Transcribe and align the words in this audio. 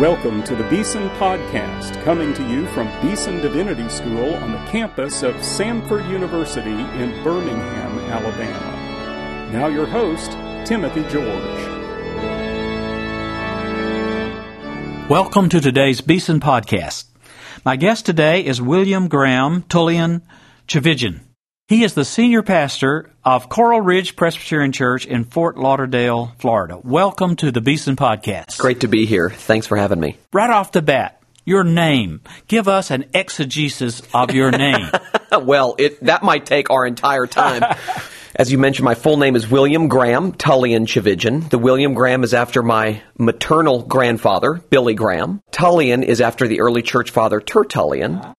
Welcome 0.00 0.42
to 0.44 0.56
the 0.56 0.64
Beeson 0.70 1.10
Podcast, 1.10 2.02
coming 2.04 2.32
to 2.32 2.48
you 2.48 2.66
from 2.68 2.86
Beeson 3.02 3.42
Divinity 3.42 3.86
School 3.90 4.32
on 4.36 4.52
the 4.52 4.70
campus 4.70 5.22
of 5.22 5.34
Samford 5.34 6.08
University 6.08 6.70
in 6.70 7.22
Birmingham, 7.22 7.98
Alabama. 8.08 9.52
Now, 9.52 9.66
your 9.66 9.84
host, 9.84 10.30
Timothy 10.66 11.02
George. 11.02 11.60
Welcome 15.10 15.50
to 15.50 15.60
today's 15.60 16.00
Beeson 16.00 16.40
Podcast. 16.40 17.04
My 17.62 17.76
guest 17.76 18.06
today 18.06 18.42
is 18.42 18.62
William 18.62 19.06
Graham 19.06 19.64
Tullian 19.64 20.22
Tchividjian. 20.66 21.20
He 21.70 21.84
is 21.84 21.94
the 21.94 22.04
senior 22.04 22.42
pastor 22.42 23.10
of 23.24 23.48
Coral 23.48 23.80
Ridge 23.80 24.16
Presbyterian 24.16 24.72
Church 24.72 25.06
in 25.06 25.22
Fort 25.22 25.56
Lauderdale, 25.56 26.34
Florida. 26.40 26.80
Welcome 26.82 27.36
to 27.36 27.52
the 27.52 27.60
Beeson 27.60 27.94
Podcast. 27.94 28.58
Great 28.58 28.80
to 28.80 28.88
be 28.88 29.06
here. 29.06 29.30
Thanks 29.30 29.68
for 29.68 29.76
having 29.76 30.00
me. 30.00 30.16
Right 30.32 30.50
off 30.50 30.72
the 30.72 30.82
bat, 30.82 31.22
your 31.44 31.62
name. 31.62 32.22
Give 32.48 32.66
us 32.66 32.90
an 32.90 33.04
exegesis 33.14 34.02
of 34.12 34.34
your 34.34 34.50
name. 34.50 34.90
well, 35.42 35.76
it, 35.78 36.02
that 36.02 36.24
might 36.24 36.44
take 36.44 36.70
our 36.70 36.84
entire 36.84 37.28
time. 37.28 37.62
As 38.34 38.50
you 38.50 38.58
mentioned, 38.58 38.84
my 38.84 38.96
full 38.96 39.18
name 39.18 39.36
is 39.36 39.48
William 39.48 39.86
Graham 39.86 40.32
Tullian 40.32 40.86
Tchividjian. 40.86 41.50
The 41.50 41.58
William 41.58 41.94
Graham 41.94 42.24
is 42.24 42.34
after 42.34 42.64
my 42.64 43.00
maternal 43.16 43.84
grandfather, 43.84 44.54
Billy 44.54 44.94
Graham. 44.94 45.40
Tullian 45.52 46.02
is 46.02 46.20
after 46.20 46.48
the 46.48 46.62
early 46.62 46.82
church 46.82 47.12
father, 47.12 47.40
Tertullian. 47.40 48.34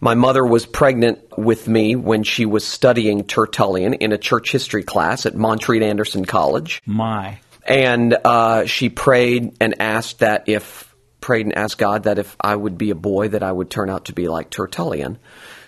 My 0.00 0.14
mother 0.14 0.44
was 0.44 0.66
pregnant 0.66 1.38
with 1.38 1.68
me 1.68 1.96
when 1.96 2.22
she 2.22 2.46
was 2.46 2.66
studying 2.66 3.24
Tertullian 3.24 3.94
in 3.94 4.12
a 4.12 4.18
church 4.18 4.52
history 4.52 4.82
class 4.82 5.26
at 5.26 5.34
Montreat 5.34 5.82
Anderson 5.82 6.24
College. 6.24 6.82
My. 6.86 7.40
And 7.66 8.16
uh, 8.24 8.66
she 8.66 8.88
prayed 8.88 9.56
and 9.60 9.80
asked 9.80 10.20
that 10.20 10.48
if, 10.48 10.94
prayed 11.20 11.46
and 11.46 11.56
asked 11.56 11.78
God 11.78 12.04
that 12.04 12.18
if 12.18 12.36
I 12.40 12.54
would 12.54 12.78
be 12.78 12.90
a 12.90 12.94
boy, 12.94 13.28
that 13.28 13.42
I 13.42 13.50
would 13.50 13.70
turn 13.70 13.90
out 13.90 14.06
to 14.06 14.12
be 14.12 14.28
like 14.28 14.50
Tertullian. 14.50 15.18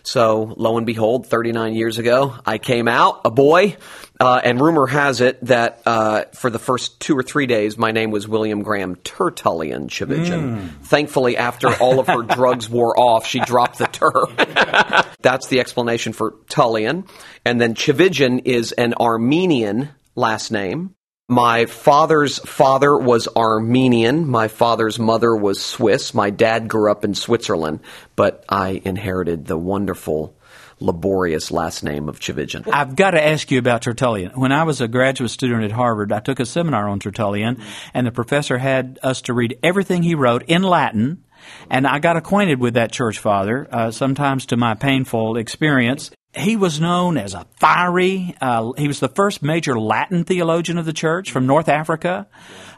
So, 0.08 0.54
lo 0.56 0.78
and 0.78 0.86
behold, 0.86 1.26
39 1.26 1.74
years 1.74 1.98
ago, 1.98 2.34
I 2.46 2.56
came 2.56 2.88
out 2.88 3.20
a 3.26 3.30
boy, 3.30 3.76
uh, 4.18 4.40
and 4.42 4.58
rumor 4.58 4.86
has 4.86 5.20
it 5.20 5.38
that 5.44 5.82
uh, 5.84 6.24
for 6.32 6.48
the 6.48 6.58
first 6.58 6.98
two 6.98 7.14
or 7.14 7.22
three 7.22 7.44
days, 7.44 7.76
my 7.76 7.90
name 7.90 8.10
was 8.10 8.26
William 8.26 8.62
Graham 8.62 8.96
Tertullian 8.96 9.88
Tchividjian. 9.88 10.60
Mm. 10.60 10.82
Thankfully, 10.86 11.36
after 11.36 11.74
all 11.74 12.00
of 12.00 12.06
her 12.06 12.22
drugs 12.22 12.70
wore 12.70 12.98
off, 12.98 13.26
she 13.26 13.40
dropped 13.40 13.76
the 13.76 13.86
ter. 13.86 15.04
That's 15.20 15.48
the 15.48 15.60
explanation 15.60 16.14
for 16.14 16.36
Tullian. 16.48 17.06
And 17.44 17.60
then 17.60 17.74
Tchividjian 17.74 18.46
is 18.46 18.72
an 18.72 18.94
Armenian 18.94 19.90
last 20.14 20.50
name. 20.50 20.94
My 21.30 21.66
father's 21.66 22.38
father 22.38 22.96
was 22.96 23.28
Armenian. 23.36 24.26
My 24.26 24.48
father's 24.48 24.98
mother 24.98 25.36
was 25.36 25.62
Swiss. 25.62 26.14
My 26.14 26.30
dad 26.30 26.68
grew 26.68 26.90
up 26.90 27.04
in 27.04 27.14
Switzerland, 27.14 27.80
but 28.16 28.46
I 28.48 28.80
inherited 28.82 29.44
the 29.44 29.58
wonderful 29.58 30.34
laborious 30.80 31.50
last 31.50 31.84
name 31.84 32.08
of 32.08 32.18
Tchividjian. 32.18 32.66
I've 32.72 32.96
got 32.96 33.10
to 33.10 33.22
ask 33.22 33.50
you 33.50 33.58
about 33.58 33.82
Tertullian. 33.82 34.40
When 34.40 34.52
I 34.52 34.64
was 34.64 34.80
a 34.80 34.88
graduate 34.88 35.30
student 35.30 35.64
at 35.64 35.72
Harvard, 35.72 36.12
I 36.12 36.20
took 36.20 36.40
a 36.40 36.46
seminar 36.46 36.88
on 36.88 36.98
Tertullian, 36.98 37.60
and 37.92 38.06
the 38.06 38.10
professor 38.10 38.56
had 38.56 38.98
us 39.02 39.20
to 39.22 39.34
read 39.34 39.58
everything 39.62 40.02
he 40.02 40.14
wrote 40.14 40.44
in 40.46 40.62
Latin. 40.62 41.24
And 41.68 41.86
I 41.86 41.98
got 41.98 42.16
acquainted 42.16 42.58
with 42.58 42.72
that 42.72 42.90
church 42.90 43.18
father, 43.18 43.68
uh, 43.70 43.90
sometimes 43.90 44.46
to 44.46 44.56
my 44.56 44.74
painful 44.74 45.36
experience. 45.36 46.10
He 46.38 46.56
was 46.56 46.80
known 46.80 47.16
as 47.16 47.34
a 47.34 47.46
fiery, 47.56 48.34
uh, 48.40 48.72
he 48.78 48.86
was 48.86 49.00
the 49.00 49.08
first 49.08 49.42
major 49.42 49.78
Latin 49.78 50.24
theologian 50.24 50.78
of 50.78 50.86
the 50.86 50.92
church 50.92 51.32
from 51.32 51.46
North 51.46 51.68
Africa. 51.68 52.28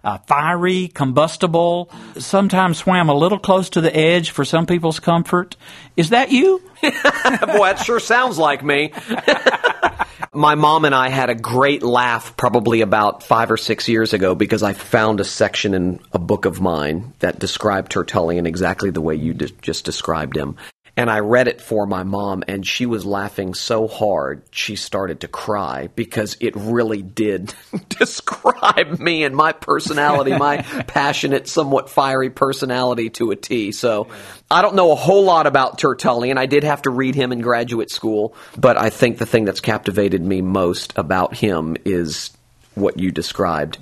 Uh, 0.03 0.19
fiery, 0.27 0.89
combustible, 0.89 1.91
sometimes 2.19 2.79
swam 2.79 3.11
a 3.11 3.15
little 3.15 3.39
close 3.39 3.69
to 3.71 3.83
the 3.83 3.95
edge 3.95 4.31
for 4.31 4.45
some 4.45 4.65
people's 4.67 4.99
comfort. 4.99 5.57
Is 5.97 6.11
that 6.11 6.33
you? 6.33 6.63
Boy, 6.83 6.91
that 6.91 7.83
sure 7.85 8.01
sounds 8.01 8.39
like 8.39 8.65
me. 8.65 8.93
My 10.33 10.55
mom 10.55 10.85
and 10.85 10.95
I 10.95 11.09
had 11.09 11.29
a 11.29 11.35
great 11.35 11.83
laugh 11.83 12.37
probably 12.37 12.83
about 12.83 13.25
five 13.25 13.51
or 13.51 13.57
six 13.57 13.89
years 13.89 14.13
ago 14.13 14.37
because 14.37 14.63
I 14.63 14.75
found 14.75 15.19
a 15.19 15.25
section 15.25 15.75
in 15.75 15.99
a 16.13 16.21
book 16.21 16.45
of 16.45 16.61
mine 16.61 17.13
that 17.19 17.41
described 17.41 17.91
Tertullian 17.91 18.47
exactly 18.47 18.91
the 18.91 19.01
way 19.01 19.17
you 19.17 19.35
de- 19.35 19.49
just 19.61 19.85
described 19.85 20.37
him. 20.37 20.57
And 20.97 21.11
I 21.11 21.21
read 21.21 21.49
it 21.49 21.61
for 21.61 21.87
my 21.87 22.03
mom, 22.03 22.45
and 22.49 22.67
she 22.67 22.85
was 22.85 23.05
laughing 23.05 23.55
so 23.55 23.89
hard 23.89 24.43
she 24.51 24.77
started 24.77 25.21
to 25.21 25.29
cry 25.29 25.89
because 25.95 26.37
it 26.41 26.55
really 26.57 27.03
did 27.03 27.55
describe 27.89 28.99
me 28.99 29.25
and 29.25 29.35
my 29.35 29.53
personality, 29.53 30.37
my 30.37 30.59
passionate, 30.87 31.49
somewhat 31.49 31.89
fiery 31.89 32.31
personality 32.31 33.11
to 33.11 33.31
a 33.31 33.37
T. 33.37 33.73
So 33.73 34.09
I 34.51 34.63
don't 34.63 34.75
know 34.75 34.93
a 34.93 34.97
whole 34.97 35.25
lot 35.25 35.47
about 35.47 35.79
Tertullian. 35.79 36.39
I 36.39 36.47
did 36.47 36.65
have 36.65 36.83
to 36.83 36.91
read 36.91 37.15
him 37.15 37.33
in 37.33 37.41
graduate 37.41 37.91
school, 37.91 38.35
but 38.57 38.77
I 38.77 38.91
think 38.91 39.19
the 39.19 39.27
thing 39.27 39.45
that's 39.45 39.61
captivated 39.61 40.23
me 40.23 40.43
most 40.43 40.93
about 40.97 41.35
him 41.35 41.77
is 41.85 42.31
what 42.75 42.99
you 42.99 43.11
described 43.11 43.79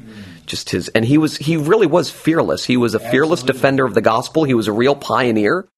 just 0.47 0.71
his 0.71 0.89
and 0.89 1.05
he 1.05 1.19
was 1.19 1.37
he 1.37 1.57
really 1.57 1.87
was 1.87 2.11
fearless 2.11 2.65
he 2.65 2.77
was 2.77 2.95
a 2.95 2.99
fearless 2.99 3.43
defender 3.43 3.85
of 3.85 3.95
the 3.95 4.01
gospel 4.01 4.45
he 4.45 4.55
was 4.55 4.67
a 4.67 4.73
real 4.73 4.97
pioneer 4.97 5.69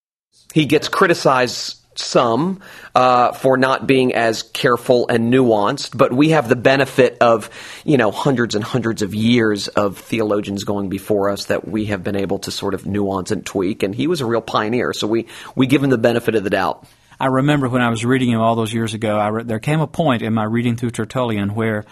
he 0.52 0.66
gets 0.66 0.88
criticized 0.88 1.80
some 1.96 2.60
uh, 2.94 3.32
for 3.32 3.56
not 3.56 3.86
being 3.86 4.14
as 4.14 4.42
careful 4.42 5.08
and 5.08 5.32
nuanced, 5.32 5.96
but 5.96 6.12
we 6.12 6.30
have 6.30 6.48
the 6.48 6.56
benefit 6.56 7.18
of 7.20 7.50
you 7.84 7.96
know 7.96 8.10
hundreds 8.10 8.54
and 8.54 8.64
hundreds 8.64 9.02
of 9.02 9.14
years 9.14 9.68
of 9.68 9.98
theologians 9.98 10.64
going 10.64 10.88
before 10.88 11.30
us 11.30 11.46
that 11.46 11.66
we 11.66 11.86
have 11.86 12.02
been 12.02 12.16
able 12.16 12.38
to 12.40 12.50
sort 12.50 12.74
of 12.74 12.86
nuance 12.86 13.30
and 13.30 13.44
tweak. 13.44 13.82
And 13.82 13.94
he 13.94 14.06
was 14.06 14.20
a 14.20 14.26
real 14.26 14.40
pioneer, 14.40 14.92
so 14.92 15.06
we 15.06 15.26
we 15.54 15.66
give 15.66 15.82
him 15.82 15.90
the 15.90 15.98
benefit 15.98 16.34
of 16.34 16.44
the 16.44 16.50
doubt. 16.50 16.86
I 17.18 17.26
remember 17.26 17.68
when 17.68 17.82
I 17.82 17.90
was 17.90 18.04
reading 18.04 18.30
him 18.30 18.40
all 18.40 18.54
those 18.54 18.72
years 18.72 18.94
ago. 18.94 19.28
Re- 19.28 19.44
there 19.44 19.58
came 19.58 19.80
a 19.80 19.86
point 19.86 20.22
in 20.22 20.32
my 20.32 20.44
reading 20.44 20.76
through 20.76 20.92
Tertullian 20.92 21.54
where 21.54 21.84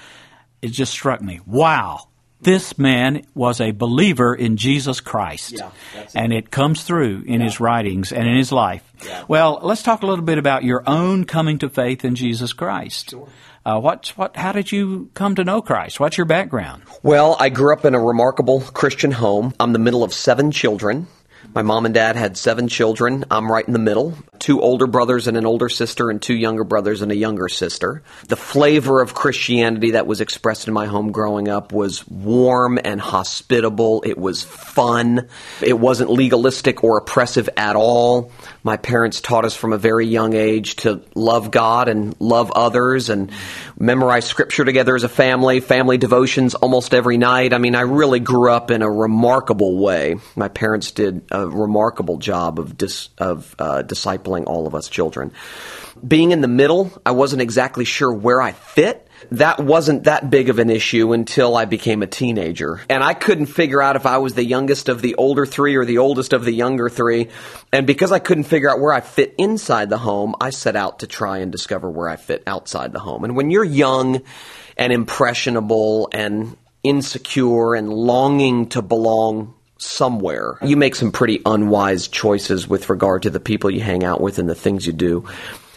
it 0.62 0.69
just 0.69 0.92
struck 0.92 1.20
me: 1.20 1.40
Wow, 1.46 2.08
this 2.41 2.78
man 2.78 3.25
was 3.34 3.60
a 3.60 3.72
believer 3.72 4.34
in 4.34 4.56
Jesus 4.56 5.00
Christ. 5.00 5.54
Yeah, 5.59 5.71
and 6.15 6.32
it 6.32 6.50
comes 6.50 6.84
through 6.84 7.25
in 7.26 7.41
yeah. 7.41 7.47
his 7.47 7.60
writings 7.60 8.12
and 8.12 8.28
in 8.28 8.37
his 8.37 8.53
life. 8.53 8.84
Yeah. 9.04 9.25
Well, 9.28 9.60
let's 9.62 9.82
talk 9.82 10.03
a 10.03 10.06
little 10.06 10.25
bit 10.25 10.38
about 10.38 10.65
your 10.65 10.82
own 10.87 11.25
coming 11.25 11.59
to 11.59 11.69
faith 11.69 12.04
in 12.04 12.15
Jesus 12.15 12.53
Christ. 12.53 13.10
Sure. 13.10 13.28
Uh, 13.66 13.78
what, 13.78 14.09
what, 14.16 14.34
how 14.37 14.53
did 14.53 14.72
you 14.72 15.10
come 15.15 15.34
to 15.34 15.44
know 15.44 15.60
Christ? 15.60 16.00
What's 16.00 16.16
your 16.16 16.25
background? 16.25 16.84
Well, 17.03 17.37
I 17.38 17.50
grew 17.50 17.75
up 17.75 17.84
in 17.84 17.94
a 17.94 18.00
remarkable 18.00 18.60
Christian 18.60 19.10
home. 19.10 19.53
I'm 19.60 19.72
the 19.72 19.78
middle 19.78 20.03
of 20.03 20.15
seven 20.15 20.50
children. 20.53 21.06
My 21.54 21.62
mom 21.62 21.86
and 21.86 21.94
dad 21.94 22.14
had 22.14 22.36
seven 22.36 22.69
children. 22.69 23.25
I'm 23.31 23.50
right 23.50 23.66
in 23.66 23.72
the 23.72 23.78
middle. 23.78 24.14
Two 24.38 24.60
older 24.60 24.86
brothers 24.86 25.26
and 25.26 25.36
an 25.36 25.47
older 25.47 25.69
sister, 25.69 26.10
and 26.10 26.20
two 26.20 26.34
younger 26.34 26.62
brothers 26.62 27.03
and 27.03 27.10
a 27.10 27.16
younger 27.16 27.48
sister. 27.48 28.03
The 28.28 28.36
flavor 28.36 29.00
of 29.00 29.14
Christianity 29.14 29.92
that 29.92 30.06
was 30.06 30.20
expressed 30.20 30.69
in 30.69 30.75
my 30.75 30.87
home 30.87 31.10
growing 31.10 31.48
up 31.48 31.72
was 31.72 32.06
warm 32.06 32.78
and 32.84 33.00
hospitable. 33.00 34.03
It 34.06 34.19
was 34.19 34.42
fun. 34.42 35.28
It 35.62 35.78
wasn't 35.78 36.10
legalistic 36.10 36.84
or 36.84 36.98
oppressive 36.98 37.48
at 37.56 37.75
all. 37.75 38.31
My 38.62 38.76
parents 38.76 39.20
taught 39.20 39.44
us 39.44 39.56
from 39.56 39.72
a 39.72 39.78
very 39.78 40.06
young 40.06 40.34
age 40.34 40.76
to 40.76 41.03
love 41.14 41.50
God 41.50 41.88
and 41.88 42.14
love 42.20 42.53
others 42.53 43.08
and 43.08 43.32
memorize 43.78 44.26
scripture 44.26 44.64
together 44.64 44.94
as 44.94 45.04
a 45.04 45.08
family, 45.08 45.60
family 45.60 45.98
devotions 45.98 46.54
almost 46.54 46.94
every 46.94 47.16
night. 47.16 47.53
I 47.53 47.58
mean, 47.58 47.75
I 47.75 47.82
really 47.82 48.20
grew 48.20 48.53
up 48.53 48.70
in 48.70 48.82
a 48.82 48.91
remarkable 48.91 49.78
way. 49.78 50.16
My 50.37 50.48
parents 50.48 50.92
did 50.92 51.22
uh, 51.32 51.38
a 51.43 51.49
remarkable 51.49 52.19
job 52.19 52.59
of 52.59 52.76
dis, 52.76 53.09
of 53.19 53.54
uh, 53.59 53.82
discipling 53.82 54.44
all 54.47 54.66
of 54.66 54.75
us 54.75 54.88
children. 54.88 55.32
Being 56.06 56.31
in 56.31 56.41
the 56.41 56.49
middle, 56.49 56.93
I 57.04 57.10
wasn't 57.12 57.43
exactly 57.43 57.84
sure 57.84 58.12
where 58.12 58.41
I 58.41 58.53
fit 58.53 59.09
that 59.31 59.60
wasn't 59.60 60.04
that 60.04 60.31
big 60.31 60.49
of 60.49 60.59
an 60.59 60.71
issue 60.71 61.12
until 61.12 61.56
I 61.56 61.65
became 61.65 62.03
a 62.03 62.06
teenager. 62.06 62.81
And 62.88 63.02
I 63.02 63.14
couldn't 63.14 63.46
figure 63.46 63.82
out 63.82 63.96
if 63.96 64.06
I 64.06 64.19
was 64.19 64.35
the 64.35 64.44
youngest 64.44 64.88
of 64.88 65.02
the 65.02 65.17
older 65.17 65.44
three 65.44 65.76
or 65.76 65.85
the 65.85 65.99
oldest 65.99 66.32
of 66.32 66.44
the 66.44 66.52
younger 66.52 66.88
three. 66.88 67.29
And 67.73 67.87
because 67.87 68.12
I 68.12 68.20
couldn't 68.20 68.44
figure 68.44 68.70
out 68.70 68.81
where 68.81 68.93
I 68.93 69.00
fit 69.00 69.34
inside 69.38 69.91
the 69.91 69.99
home, 69.99 70.34
I 70.41 70.50
set 70.50 70.76
out 70.76 71.00
to 71.00 71.06
try 71.06 71.38
and 71.38 71.50
discover 71.50 71.91
where 71.91 72.08
I 72.08 72.17
fit 72.17 72.43
outside 72.46 72.93
the 72.93 73.00
home. 73.00 73.25
And 73.25 73.37
when 73.37 73.50
you're 73.50 73.64
young 73.64 74.23
and 74.76 74.93
impressionable 74.93 76.08
and 76.12 76.56
insecure 76.84 77.75
and 77.75 77.93
longing 77.93 78.69
to 78.69 78.82
belong 78.82 79.55
somewhere, 79.78 80.58
you 80.62 80.76
make 80.76 80.94
some 80.94 81.12
pretty 81.12 81.40
unwise 81.46 82.08
choices 82.08 82.69
with 82.69 82.90
regard 82.90 83.22
to 83.22 83.30
the 83.30 83.40
people 83.40 83.70
you 83.70 83.80
hang 83.80 84.04
out 84.04 84.20
with 84.20 84.38
and 84.38 84.48
the 84.48 84.54
things 84.54 84.86
you 84.86 84.92
do. 84.92 85.25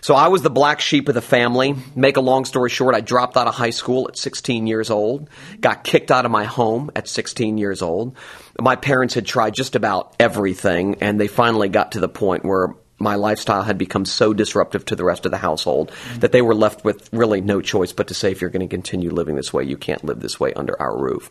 So 0.02 0.16
I 0.16 0.30
was 0.30 0.42
the 0.42 0.50
black 0.50 0.82
sheep 0.82 1.08
of 1.10 1.16
the 1.16 1.22
family. 1.22 1.76
Make 1.96 2.18
a 2.18 2.22
long 2.22 2.46
story 2.46 2.72
short, 2.72 2.96
I 2.96 3.02
dropped 3.02 3.38
out 3.38 3.48
of 3.48 3.54
high 3.54 3.70
school 3.70 4.08
at 4.08 4.18
16 4.18 4.66
years 4.66 4.90
old, 4.90 5.30
got 5.60 5.84
kicked 5.84 6.10
out 6.10 6.26
of 6.26 6.32
my 6.32 6.46
home 6.46 6.90
at 6.96 7.08
16 7.08 7.60
years 7.60 7.84
old. 7.84 8.18
My 8.60 8.76
parents 8.76 9.14
had 9.14 9.28
tried 9.28 9.54
just 9.54 9.76
about 9.76 10.16
everything, 10.20 10.98
and 11.02 11.22
they 11.22 11.28
finally 11.28 11.70
got 11.70 11.92
to 11.92 12.00
the 12.00 12.10
point 12.10 12.44
where 12.44 12.76
my 12.98 13.16
lifestyle 13.16 13.62
had 13.62 13.78
become 13.78 14.06
so 14.06 14.34
disruptive 14.34 14.86
to 14.86 14.96
the 14.96 15.04
rest 15.04 15.26
of 15.26 15.32
the 15.32 15.38
household 15.38 15.92
that 16.20 16.32
they 16.32 16.42
were 16.42 16.56
left 16.56 16.84
with 16.84 17.10
really 17.12 17.42
no 17.42 17.62
choice 17.62 17.94
but 17.94 18.08
to 18.08 18.14
say, 18.14 18.32
if 18.32 18.42
you're 18.42 18.50
going 18.50 18.68
to 18.68 18.74
continue 18.74 19.12
living 19.12 19.36
this 19.36 19.54
way, 19.54 19.64
you 19.64 19.78
can't 19.78 20.04
live 20.04 20.20
this 20.20 20.40
way 20.40 20.54
under 20.54 20.80
our 20.82 20.96
roof. 20.96 21.30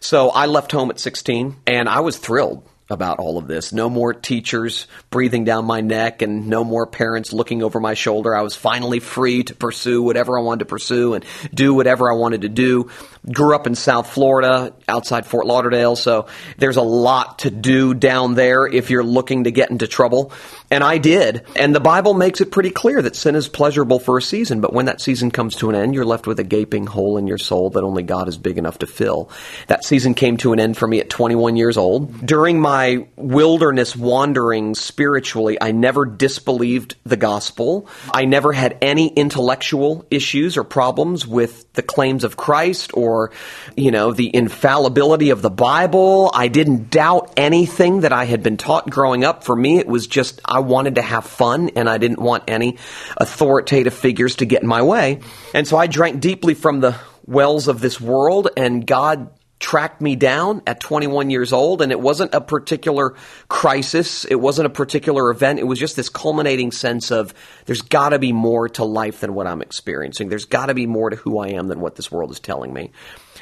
So 0.00 0.30
I 0.30 0.46
left 0.46 0.72
home 0.72 0.90
at 0.90 0.98
16, 0.98 1.56
and 1.66 1.88
I 1.88 2.00
was 2.00 2.16
thrilled. 2.16 2.66
About 2.90 3.18
all 3.18 3.38
of 3.38 3.46
this. 3.46 3.72
No 3.72 3.88
more 3.88 4.12
teachers 4.12 4.86
breathing 5.10 5.44
down 5.44 5.64
my 5.64 5.80
neck 5.80 6.22
and 6.22 6.48
no 6.48 6.64
more 6.64 6.86
parents 6.86 7.32
looking 7.32 7.62
over 7.62 7.80
my 7.80 7.94
shoulder. 7.94 8.34
I 8.34 8.42
was 8.42 8.54
finally 8.54 9.00
free 9.00 9.44
to 9.44 9.54
pursue 9.54 10.02
whatever 10.02 10.38
I 10.38 10.42
wanted 10.42 10.60
to 10.60 10.64
pursue 10.66 11.14
and 11.14 11.24
do 11.54 11.72
whatever 11.74 12.10
I 12.10 12.16
wanted 12.16 12.42
to 12.42 12.48
do. 12.48 12.90
Grew 13.30 13.54
up 13.54 13.66
in 13.66 13.74
South 13.74 14.10
Florida, 14.10 14.74
outside 14.88 15.26
Fort 15.26 15.46
Lauderdale, 15.46 15.94
so 15.94 16.26
there's 16.58 16.76
a 16.76 16.82
lot 16.82 17.40
to 17.40 17.50
do 17.50 17.94
down 17.94 18.34
there 18.34 18.66
if 18.66 18.90
you're 18.90 19.04
looking 19.04 19.44
to 19.44 19.50
get 19.50 19.70
into 19.70 19.86
trouble. 19.86 20.32
And 20.70 20.82
I 20.82 20.98
did. 20.98 21.44
And 21.56 21.74
the 21.74 21.80
Bible 21.80 22.14
makes 22.14 22.40
it 22.40 22.50
pretty 22.50 22.70
clear 22.70 23.02
that 23.02 23.16
sin 23.16 23.34
is 23.34 23.48
pleasurable 23.48 23.98
for 23.98 24.18
a 24.18 24.22
season, 24.22 24.60
but 24.60 24.72
when 24.72 24.86
that 24.86 25.00
season 25.00 25.30
comes 25.30 25.56
to 25.56 25.68
an 25.68 25.76
end, 25.76 25.94
you're 25.94 26.04
left 26.04 26.26
with 26.26 26.40
a 26.40 26.44
gaping 26.44 26.86
hole 26.86 27.18
in 27.18 27.26
your 27.26 27.38
soul 27.38 27.70
that 27.70 27.84
only 27.84 28.02
God 28.02 28.28
is 28.28 28.38
big 28.38 28.58
enough 28.58 28.78
to 28.78 28.86
fill. 28.86 29.30
That 29.66 29.84
season 29.84 30.14
came 30.14 30.36
to 30.38 30.52
an 30.52 30.60
end 30.60 30.76
for 30.76 30.86
me 30.86 31.00
at 31.00 31.10
21 31.10 31.56
years 31.56 31.76
old. 31.76 32.26
During 32.26 32.60
my 32.60 32.79
wilderness 33.16 33.96
wandering 33.96 34.74
spiritually, 34.74 35.58
I 35.60 35.72
never 35.72 36.06
disbelieved 36.06 36.96
the 37.04 37.16
gospel. 37.16 37.88
I 38.12 38.24
never 38.24 38.52
had 38.52 38.78
any 38.82 39.08
intellectual 39.08 40.06
issues 40.10 40.56
or 40.56 40.64
problems 40.64 41.26
with 41.26 41.72
the 41.72 41.82
claims 41.82 42.24
of 42.24 42.36
Christ 42.36 42.92
or, 42.94 43.32
you 43.76 43.90
know, 43.90 44.12
the 44.12 44.34
infallibility 44.34 45.30
of 45.30 45.42
the 45.42 45.50
Bible. 45.50 46.30
I 46.34 46.48
didn't 46.48 46.90
doubt 46.90 47.34
anything 47.36 48.00
that 48.00 48.12
I 48.12 48.24
had 48.24 48.42
been 48.42 48.56
taught 48.56 48.88
growing 48.90 49.24
up. 49.24 49.44
For 49.44 49.56
me, 49.56 49.78
it 49.78 49.86
was 49.86 50.06
just, 50.06 50.40
I 50.44 50.60
wanted 50.60 50.96
to 50.96 51.02
have 51.02 51.24
fun 51.24 51.70
and 51.76 51.88
I 51.88 51.98
didn't 51.98 52.20
want 52.20 52.44
any 52.48 52.78
authoritative 53.16 53.94
figures 53.94 54.36
to 54.36 54.46
get 54.46 54.62
in 54.62 54.68
my 54.68 54.82
way. 54.82 55.20
And 55.54 55.66
so 55.66 55.76
I 55.76 55.86
drank 55.86 56.20
deeply 56.20 56.54
from 56.54 56.80
the 56.80 56.96
wells 57.26 57.68
of 57.68 57.80
this 57.80 58.00
world 58.00 58.48
and 58.56 58.86
God 58.86 59.30
tracked 59.60 60.00
me 60.00 60.16
down 60.16 60.62
at 60.66 60.80
21 60.80 61.30
years 61.30 61.52
old 61.52 61.82
and 61.82 61.92
it 61.92 62.00
wasn't 62.00 62.34
a 62.34 62.40
particular 62.40 63.14
crisis. 63.48 64.24
It 64.24 64.36
wasn't 64.36 64.66
a 64.66 64.70
particular 64.70 65.30
event. 65.30 65.60
It 65.60 65.66
was 65.66 65.78
just 65.78 65.96
this 65.96 66.08
culminating 66.08 66.72
sense 66.72 67.12
of 67.12 67.34
there's 67.66 67.82
got 67.82 68.08
to 68.08 68.18
be 68.18 68.32
more 68.32 68.70
to 68.70 68.84
life 68.84 69.20
than 69.20 69.34
what 69.34 69.46
i'm 69.46 69.60
experiencing. 69.60 70.30
There's 70.30 70.46
got 70.46 70.66
to 70.66 70.74
be 70.74 70.86
more 70.86 71.10
to 71.10 71.16
who 71.16 71.38
i 71.38 71.48
am 71.48 71.68
than 71.68 71.80
what 71.80 71.94
this 71.94 72.10
world 72.10 72.30
is 72.30 72.40
telling 72.40 72.72
me 72.72 72.90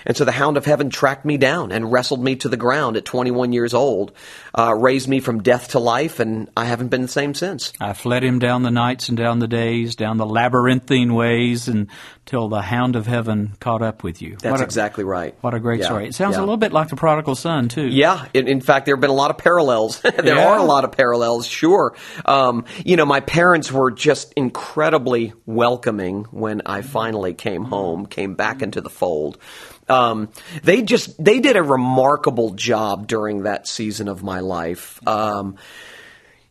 and 0.07 0.17
so 0.17 0.25
the 0.25 0.33
hound 0.33 0.57
of 0.57 0.65
heaven 0.65 0.91
tracked 0.91 1.25
me 1.25 1.37
down 1.37 1.73
and 1.73 1.91
wrestled 1.91 2.23
me 2.23 2.37
to 2.37 2.49
the 2.49 2.57
ground 2.57 2.97
at 2.97 3.05
21 3.05 3.53
years 3.53 3.75
old, 3.75 4.13
uh, 4.59 4.75
raised 4.75 5.09
me 5.09 5.21
from 5.21 5.43
death 5.43 5.69
to 5.69 5.79
life, 5.79 6.21
and 6.21 6.49
I 6.57 6.65
haven't 6.65 6.89
been 6.89 7.03
the 7.03 7.09
same 7.09 7.35
since. 7.35 7.73
I 7.81 7.93
fled 7.93 8.25
him 8.25 8.39
down 8.39 8.63
the 8.63 8.71
nights 8.71 9.09
and 9.09 9.17
down 9.17 9.39
the 9.39 9.49
days, 9.49 9.97
down 9.97 10.17
the 10.17 10.27
labyrinthine 10.27 11.15
ways, 11.15 11.69
until 11.69 12.49
the 12.49 12.63
hound 12.63 12.97
of 12.97 13.07
heaven 13.07 13.55
caught 13.61 13.83
up 13.83 14.03
with 14.03 14.21
you. 14.21 14.37
That's 14.41 14.61
a, 14.61 14.65
exactly 14.65 15.05
right. 15.05 15.35
What 15.41 15.55
a 15.55 15.61
great 15.61 15.81
yeah. 15.81 15.87
story. 15.87 16.09
It 16.09 16.15
sounds 16.15 16.35
yeah. 16.37 16.41
a 16.41 16.43
little 16.43 16.57
bit 16.57 16.73
like 16.73 16.89
the 16.89 16.97
prodigal 16.97 17.35
son, 17.35 17.69
too. 17.69 17.87
Yeah. 17.87 18.27
In, 18.35 18.49
in 18.49 18.61
fact, 18.61 18.87
there 18.87 18.95
have 18.95 19.01
been 19.01 19.11
a 19.11 19.15
lot 19.15 19.31
of 19.31 19.39
parallels. 19.39 20.01
there 20.03 20.37
Yeah. 20.37 20.49
are 20.49 20.59
a 20.59 20.65
lot 20.65 20.85
of 20.85 20.93
parallels, 20.93 21.47
sure. 21.47 21.95
Um, 22.25 22.65
you 22.85 22.97
know, 22.97 23.07
my 23.07 23.21
parents 23.21 23.71
were 23.73 23.91
just 23.91 24.33
incredibly 24.35 25.33
welcoming 25.47 26.25
when 26.31 26.63
I 26.67 26.83
finally 26.83 27.35
came 27.35 27.65
home, 27.65 28.07
came 28.07 28.35
back 28.35 28.63
into 28.63 28.81
the 28.81 28.91
fold. 28.91 29.39
Um, 29.89 30.29
they 30.63 30.83
just 30.83 31.23
they 31.23 31.41
did 31.41 31.57
a 31.57 31.63
remarkable 31.63 32.51
job 32.51 33.07
during 33.07 33.43
that 33.43 33.67
season 33.67 34.09
of 34.09 34.23
my 34.23 34.41
life. 34.41 35.07
Um, 35.07 35.57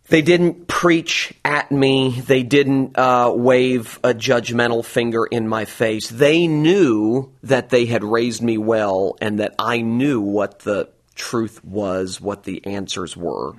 they 0.10 0.22
didn't 0.22 0.68
preach 0.68 1.34
at 1.44 1.70
me. 1.72 2.12
They 2.22 2.44
didn't 2.44 2.98
uh, 2.98 3.34
wave 3.36 4.00
a 4.04 4.14
judgmental 4.14 4.84
finger 4.84 5.26
in 5.26 5.48
my 5.48 5.66
face. 5.66 6.10
They 6.10 6.48
knew 6.48 7.34
that 7.44 7.70
they 7.70 7.86
had 7.86 8.04
raised 8.04 8.42
me 8.42 8.58
well 8.58 9.18
and 9.20 9.40
that 9.40 9.54
I 9.60 9.82
knew 9.82 10.22
what 10.22 10.60
the 10.60 10.90
truth 11.16 11.64
was, 11.66 12.22
what 12.22 12.44
the 12.44 12.66
answers 12.66 13.18
were. 13.18 13.54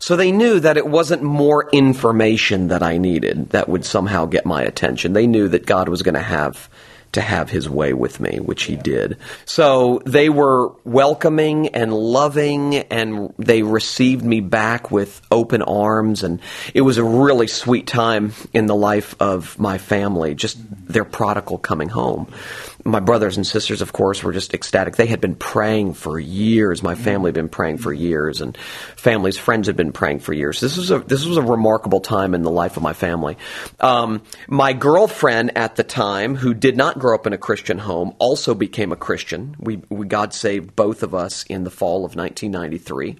So 0.00 0.16
they 0.16 0.32
knew 0.32 0.58
that 0.60 0.76
it 0.76 0.86
wasn't 0.86 1.22
more 1.22 1.70
information 1.70 2.68
that 2.68 2.82
I 2.82 2.98
needed 2.98 3.50
that 3.50 3.68
would 3.68 3.84
somehow 3.84 4.26
get 4.26 4.44
my 4.44 4.62
attention. 4.62 5.12
They 5.12 5.26
knew 5.26 5.48
that 5.48 5.64
God 5.64 5.88
was 5.88 6.02
going 6.02 6.14
to 6.14 6.20
have 6.20 6.68
to 7.14 7.20
have 7.20 7.50
his 7.50 7.68
way 7.68 7.92
with 7.92 8.20
me, 8.20 8.38
which 8.38 8.64
he 8.64 8.76
did. 8.76 9.18
So 9.44 10.02
they 10.04 10.28
were 10.28 10.72
welcoming 10.84 11.68
and 11.68 11.92
loving 11.92 12.76
and 12.76 13.32
they 13.38 13.62
received 13.62 14.24
me 14.24 14.40
back 14.40 14.90
with 14.90 15.20
open 15.30 15.62
arms 15.62 16.22
and 16.22 16.40
it 16.74 16.82
was 16.82 16.98
a 16.98 17.04
really 17.04 17.46
sweet 17.46 17.86
time 17.86 18.32
in 18.52 18.66
the 18.66 18.74
life 18.74 19.14
of 19.20 19.58
my 19.58 19.78
family, 19.78 20.34
just 20.34 20.58
their 20.88 21.04
prodigal 21.04 21.58
coming 21.58 21.88
home. 21.88 22.32
My 22.84 23.00
brothers 23.00 23.36
and 23.36 23.46
sisters, 23.46 23.80
of 23.80 23.92
course, 23.92 24.22
were 24.22 24.32
just 24.32 24.52
ecstatic. 24.52 24.96
They 24.96 25.06
had 25.06 25.20
been 25.20 25.36
praying 25.36 25.94
for 25.94 26.18
years. 26.18 26.82
My 26.82 26.94
family 26.94 27.28
had 27.28 27.34
been 27.34 27.48
praying 27.48 27.78
for 27.78 27.92
years, 27.92 28.40
and 28.40 28.56
families, 28.96 29.38
friends 29.38 29.66
had 29.66 29.76
been 29.76 29.92
praying 29.92 30.20
for 30.20 30.32
years. 30.32 30.60
This 30.60 30.76
was 30.76 30.90
a 30.90 30.98
this 30.98 31.24
was 31.24 31.36
a 31.36 31.42
remarkable 31.42 32.00
time 32.00 32.34
in 32.34 32.42
the 32.42 32.50
life 32.50 32.76
of 32.76 32.82
my 32.82 32.92
family. 32.92 33.38
Um, 33.80 34.22
my 34.48 34.72
girlfriend 34.72 35.56
at 35.56 35.76
the 35.76 35.84
time, 35.84 36.36
who 36.36 36.52
did 36.52 36.76
not 36.76 36.98
grow 36.98 37.14
up 37.14 37.26
in 37.26 37.32
a 37.32 37.38
Christian 37.38 37.78
home, 37.78 38.14
also 38.18 38.54
became 38.54 38.92
a 38.92 38.96
Christian. 38.96 39.56
We, 39.58 39.82
we 39.88 40.06
God 40.06 40.34
saved 40.34 40.76
both 40.76 41.02
of 41.02 41.14
us 41.14 41.44
in 41.44 41.64
the 41.64 41.70
fall 41.70 42.04
of 42.04 42.16
1993. 42.16 43.18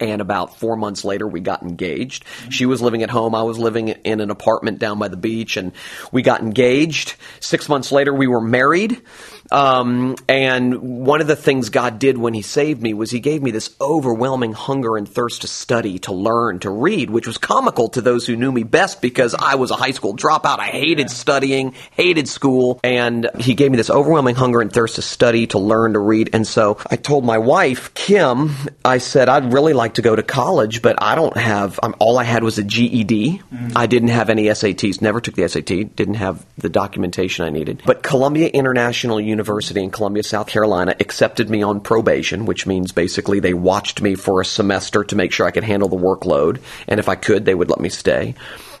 And 0.00 0.20
about 0.20 0.58
four 0.58 0.76
months 0.76 1.04
later, 1.04 1.26
we 1.26 1.40
got 1.40 1.62
engaged. 1.62 2.24
She 2.50 2.66
was 2.66 2.80
living 2.80 3.02
at 3.02 3.10
home. 3.10 3.34
I 3.34 3.42
was 3.42 3.58
living 3.58 3.88
in 3.88 4.20
an 4.20 4.30
apartment 4.30 4.78
down 4.78 4.98
by 4.98 5.08
the 5.08 5.16
beach, 5.16 5.56
and 5.56 5.72
we 6.12 6.22
got 6.22 6.40
engaged. 6.40 7.14
Six 7.40 7.68
months 7.68 7.90
later, 7.90 8.12
we 8.12 8.26
were 8.26 8.40
married. 8.40 9.00
Um, 9.50 10.16
and 10.28 11.06
one 11.06 11.20
of 11.20 11.26
the 11.26 11.36
things 11.36 11.70
God 11.70 11.98
did 11.98 12.18
when 12.18 12.34
He 12.34 12.42
saved 12.42 12.82
me 12.82 12.94
was 12.94 13.10
He 13.10 13.20
gave 13.20 13.42
me 13.42 13.50
this 13.50 13.74
overwhelming 13.80 14.52
hunger 14.52 14.96
and 14.96 15.08
thirst 15.08 15.42
to 15.42 15.48
study, 15.48 15.98
to 16.00 16.12
learn, 16.12 16.58
to 16.60 16.70
read, 16.70 17.10
which 17.10 17.26
was 17.26 17.38
comical 17.38 17.88
to 17.90 18.00
those 18.00 18.26
who 18.26 18.36
knew 18.36 18.52
me 18.52 18.62
best 18.62 19.00
because 19.00 19.34
I 19.34 19.54
was 19.54 19.70
a 19.70 19.76
high 19.76 19.92
school 19.92 20.16
dropout. 20.16 20.58
I 20.58 20.66
hated 20.66 21.10
studying, 21.10 21.74
hated 21.92 22.28
school, 22.28 22.80
and 22.84 23.30
He 23.38 23.54
gave 23.54 23.70
me 23.70 23.76
this 23.76 23.90
overwhelming 23.90 24.34
hunger 24.34 24.60
and 24.60 24.72
thirst 24.72 24.96
to 24.96 25.02
study, 25.02 25.46
to 25.48 25.58
learn, 25.58 25.94
to 25.94 25.98
read. 25.98 26.30
And 26.32 26.46
so 26.46 26.78
I 26.90 26.96
told 26.96 27.24
my 27.24 27.38
wife, 27.38 27.94
Kim, 27.94 28.50
I 28.84 28.98
said, 28.98 29.28
I'd 29.28 29.52
really 29.52 29.72
like 29.72 29.94
to 29.94 30.02
go 30.02 30.14
to 30.14 30.22
college, 30.22 30.82
but 30.82 31.02
I 31.02 31.14
don't 31.14 31.36
have, 31.36 31.80
um, 31.82 31.96
all 31.98 32.18
I 32.18 32.24
had 32.24 32.42
was 32.42 32.58
a 32.58 32.64
GED. 32.64 33.42
I 33.74 33.86
didn't 33.86 34.08
have 34.08 34.28
any 34.28 34.44
SATs, 34.44 35.00
never 35.00 35.20
took 35.20 35.34
the 35.34 35.48
SAT, 35.48 35.96
didn't 35.96 36.14
have 36.14 36.44
the 36.58 36.68
documentation 36.68 37.44
I 37.44 37.50
needed. 37.50 37.82
But 37.86 38.02
Columbia 38.02 38.48
International 38.48 39.20
University 39.20 39.37
in 39.82 39.90
Columbia, 39.90 40.22
South 40.22 40.46
Carolina 40.46 40.94
accepted 41.00 41.50
me 41.50 41.62
on 41.62 41.80
probation, 41.80 42.46
which 42.46 42.66
means 42.66 42.92
basically 42.92 43.40
they 43.40 43.54
watched 43.54 44.00
me 44.00 44.14
for 44.14 44.40
a 44.40 44.44
semester 44.44 45.04
to 45.04 45.16
make 45.16 45.32
sure 45.32 45.46
I 45.46 45.50
could 45.50 45.64
handle 45.64 45.88
the 45.88 45.96
workload. 45.96 46.60
And 46.86 47.00
if 47.00 47.08
I 47.08 47.14
could, 47.14 47.44
they 47.44 47.54
would 47.54 47.70
let 47.70 47.80
me 47.80 47.88
stay 47.88 48.34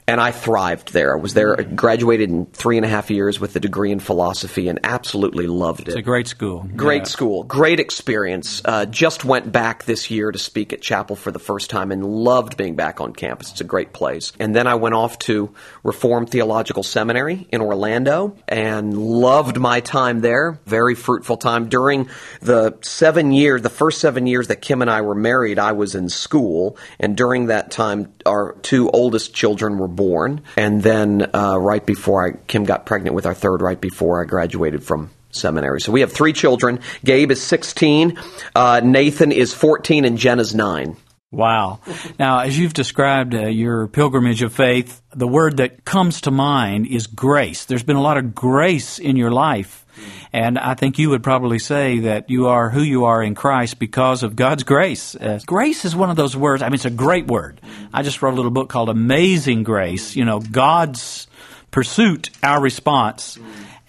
and 0.08 0.20
I 0.20 0.32
thrived 0.32 0.92
there. 0.94 1.16
I 1.16 1.20
was 1.20 1.34
there, 1.34 1.54
graduated 1.56 2.30
in 2.30 2.46
three 2.46 2.78
and 2.78 2.86
a 2.86 2.88
half 2.88 3.10
years 3.10 3.38
with 3.38 3.54
a 3.54 3.60
degree 3.60 3.92
in 3.92 4.00
philosophy, 4.00 4.66
and 4.68 4.80
absolutely 4.82 5.46
loved 5.46 5.82
it. 5.82 5.88
It's 5.88 5.96
a 5.96 6.02
great 6.02 6.26
school. 6.26 6.66
Great 6.74 7.02
Yeah. 7.02 7.08
school, 7.08 7.42
great 7.44 7.78
experience. 7.78 8.62
Uh, 8.64 8.86
just 8.86 9.24
went 9.26 9.52
back 9.52 9.84
this 9.84 10.10
year 10.10 10.32
to 10.32 10.38
speak 10.38 10.72
at 10.72 10.80
Chapel 10.80 11.14
for 11.14 11.30
the 11.30 11.38
first 11.38 11.68
time 11.68 11.92
and 11.92 12.02
loved 12.04 12.56
being 12.56 12.74
back 12.74 13.02
on 13.02 13.12
campus. 13.12 13.50
It's 13.52 13.60
a 13.60 13.64
great 13.64 13.92
place. 13.92 14.32
And 14.40 14.56
then 14.56 14.66
I 14.66 14.76
went 14.76 14.94
off 14.94 15.18
to 15.20 15.50
Reformed 15.84 16.30
Theological 16.30 16.82
Seminary 16.82 17.46
in 17.52 17.60
Orlando 17.60 18.34
and 18.48 18.96
loved 18.96 19.58
my 19.58 19.80
time 19.80 20.22
there. 20.22 20.58
Very 20.64 20.94
fruitful 20.94 21.36
time. 21.36 21.68
During 21.68 22.08
the 22.40 22.76
seven 22.80 23.30
years, 23.32 23.60
the 23.60 23.68
first 23.68 24.00
seven 24.00 24.26
years 24.26 24.48
that 24.48 24.62
Kim 24.62 24.80
and 24.80 24.90
I 24.90 25.02
were 25.02 25.14
married, 25.14 25.58
I 25.58 25.72
was 25.72 25.94
in 25.94 26.08
school. 26.08 26.78
And 26.98 27.14
during 27.14 27.46
that 27.48 27.70
time, 27.70 28.14
our 28.24 28.54
two 28.62 28.88
oldest 28.88 29.34
children 29.34 29.76
were 29.76 29.97
born. 29.98 30.42
And 30.56 30.82
then 30.82 31.28
uh, 31.34 31.58
right 31.58 31.84
before 31.84 32.26
I, 32.26 32.30
Kim 32.46 32.64
got 32.64 32.86
pregnant 32.86 33.14
with 33.14 33.26
our 33.26 33.34
third, 33.34 33.60
right 33.60 33.80
before 33.80 34.22
I 34.22 34.26
graduated 34.26 34.82
from 34.84 35.10
seminary. 35.30 35.80
So 35.80 35.92
we 35.92 36.00
have 36.00 36.12
three 36.12 36.32
children. 36.32 36.80
Gabe 37.04 37.30
is 37.32 37.42
16, 37.42 38.18
uh, 38.54 38.80
Nathan 38.82 39.32
is 39.32 39.52
14, 39.52 40.04
and 40.04 40.16
Jenna's 40.16 40.54
9. 40.54 40.96
Wow. 41.30 41.80
Now, 42.18 42.40
as 42.40 42.58
you've 42.58 42.72
described 42.72 43.34
uh, 43.34 43.48
your 43.48 43.86
pilgrimage 43.88 44.40
of 44.40 44.54
faith, 44.54 45.02
the 45.14 45.28
word 45.28 45.58
that 45.58 45.84
comes 45.84 46.22
to 46.22 46.30
mind 46.30 46.86
is 46.86 47.06
grace. 47.06 47.66
There's 47.66 47.82
been 47.82 47.96
a 47.96 48.02
lot 48.02 48.16
of 48.16 48.34
grace 48.34 48.98
in 48.98 49.16
your 49.16 49.30
life. 49.30 49.84
And 50.32 50.58
I 50.58 50.74
think 50.74 50.98
you 50.98 51.10
would 51.10 51.22
probably 51.22 51.58
say 51.58 52.00
that 52.00 52.28
you 52.28 52.48
are 52.48 52.70
who 52.70 52.82
you 52.82 53.06
are 53.06 53.22
in 53.22 53.34
Christ 53.34 53.78
because 53.78 54.22
of 54.22 54.36
God's 54.36 54.62
grace. 54.62 55.14
Uh, 55.14 55.40
grace 55.46 55.84
is 55.84 55.96
one 55.96 56.10
of 56.10 56.16
those 56.16 56.36
words. 56.36 56.62
I 56.62 56.66
mean, 56.66 56.74
it's 56.74 56.84
a 56.84 56.90
great 56.90 57.26
word. 57.26 57.60
I 57.92 58.02
just 58.02 58.20
wrote 58.20 58.34
a 58.34 58.36
little 58.36 58.50
book 58.50 58.68
called 58.68 58.88
Amazing 58.88 59.62
Grace. 59.62 60.16
You 60.16 60.24
know, 60.24 60.40
God's 60.40 61.26
pursuit, 61.70 62.30
our 62.42 62.60
response. 62.60 63.38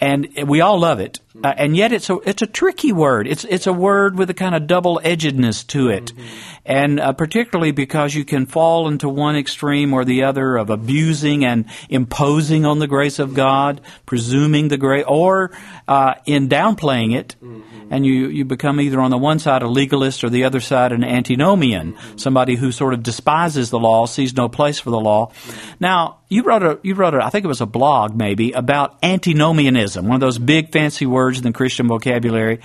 And 0.01 0.29
we 0.47 0.61
all 0.61 0.79
love 0.79 0.99
it. 0.99 1.19
Uh, 1.43 1.53
and 1.57 1.75
yet 1.75 1.91
it's 1.91 2.09
a 2.09 2.17
it's 2.25 2.41
a 2.41 2.47
tricky 2.47 2.91
word. 2.91 3.27
It's 3.27 3.45
it's 3.45 3.67
a 3.67 3.73
word 3.73 4.17
with 4.17 4.29
a 4.29 4.33
kind 4.33 4.55
of 4.55 4.67
double 4.67 4.99
edgedness 5.03 5.65
to 5.67 5.89
it, 5.89 6.05
mm-hmm. 6.05 6.27
and 6.65 6.99
uh, 6.99 7.13
particularly 7.13 7.71
because 7.71 8.13
you 8.13 8.25
can 8.25 8.45
fall 8.45 8.87
into 8.87 9.07
one 9.07 9.35
extreme 9.35 9.93
or 9.93 10.03
the 10.03 10.23
other 10.23 10.57
of 10.57 10.69
abusing 10.69 11.45
and 11.45 11.65
imposing 11.89 12.65
on 12.65 12.79
the 12.79 12.87
grace 12.87 13.19
of 13.19 13.33
God, 13.33 13.81
presuming 14.05 14.67
the 14.67 14.77
grace, 14.77 15.05
or 15.07 15.51
uh, 15.87 16.15
in 16.25 16.49
downplaying 16.49 17.15
it, 17.15 17.35
mm-hmm. 17.41 17.87
and 17.91 18.05
you 18.05 18.27
you 18.27 18.43
become 18.43 18.81
either 18.81 18.99
on 18.99 19.11
the 19.11 19.17
one 19.17 19.39
side 19.39 19.61
a 19.61 19.67
legalist 19.67 20.23
or 20.23 20.29
the 20.29 20.43
other 20.43 20.59
side 20.59 20.91
an 20.91 21.03
antinomian, 21.03 21.93
mm-hmm. 21.93 22.17
somebody 22.17 22.55
who 22.55 22.71
sort 22.71 22.93
of 22.93 23.03
despises 23.03 23.69
the 23.69 23.79
law, 23.79 24.05
sees 24.05 24.35
no 24.35 24.49
place 24.49 24.79
for 24.79 24.89
the 24.89 24.99
law. 24.99 25.27
Mm-hmm. 25.27 25.75
Now 25.79 26.19
you 26.27 26.43
wrote 26.43 26.63
a 26.63 26.79
you 26.83 26.95
wrote 26.95 27.13
a 27.13 27.23
I 27.23 27.29
think 27.29 27.45
it 27.45 27.49
was 27.49 27.61
a 27.61 27.65
blog 27.65 28.15
maybe 28.15 28.51
about 28.51 28.97
antinomianism, 29.03 30.07
one 30.07 30.15
of 30.15 30.21
those 30.21 30.37
big 30.37 30.71
fancy 30.71 31.05
words 31.05 31.28
in 31.37 31.43
the 31.43 31.51
Christian 31.51 31.87
vocabulary. 31.87 32.59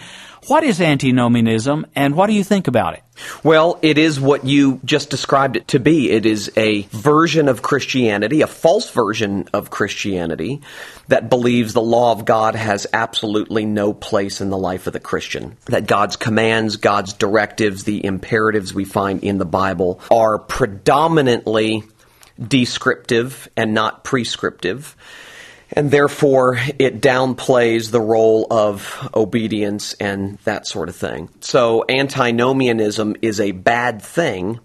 What 0.46 0.62
is 0.62 0.80
antinomianism 0.80 1.86
and 1.94 2.14
what 2.14 2.26
do 2.26 2.32
you 2.32 2.44
think 2.44 2.68
about 2.68 2.94
it? 2.94 3.02
Well, 3.42 3.78
it 3.80 3.96
is 3.96 4.20
what 4.20 4.44
you 4.44 4.80
just 4.84 5.08
described 5.08 5.56
it 5.56 5.68
to 5.68 5.78
be. 5.78 6.10
It 6.10 6.26
is 6.26 6.50
a 6.56 6.82
version 6.82 7.48
of 7.48 7.62
Christianity, 7.62 8.42
a 8.42 8.46
false 8.46 8.90
version 8.90 9.48
of 9.52 9.70
Christianity 9.70 10.60
that 11.08 11.30
believes 11.30 11.72
the 11.72 11.80
law 11.80 12.12
of 12.12 12.24
God 12.24 12.56
has 12.56 12.86
absolutely 12.92 13.64
no 13.64 13.92
place 13.92 14.40
in 14.40 14.50
the 14.50 14.58
life 14.58 14.86
of 14.86 14.92
the 14.92 15.00
Christian. 15.00 15.56
That 15.66 15.86
God's 15.86 16.16
commands, 16.16 16.76
God's 16.76 17.12
directives, 17.12 17.84
the 17.84 18.04
imperatives 18.04 18.74
we 18.74 18.84
find 18.84 19.22
in 19.22 19.38
the 19.38 19.44
Bible 19.44 20.00
are 20.10 20.38
predominantly 20.38 21.84
descriptive 22.38 23.48
and 23.56 23.74
not 23.74 24.04
prescriptive. 24.04 24.96
And 25.76 25.90
therefore, 25.90 26.56
it 26.78 27.00
downplays 27.00 27.90
the 27.90 28.00
role 28.00 28.46
of 28.48 29.10
obedience 29.12 29.94
and 29.94 30.38
that 30.44 30.68
sort 30.68 30.88
of 30.88 30.94
thing. 30.94 31.28
So, 31.40 31.84
antinomianism 31.88 33.16
is 33.20 33.40
a 33.40 33.50
bad 33.50 34.00
thing. 34.00 34.60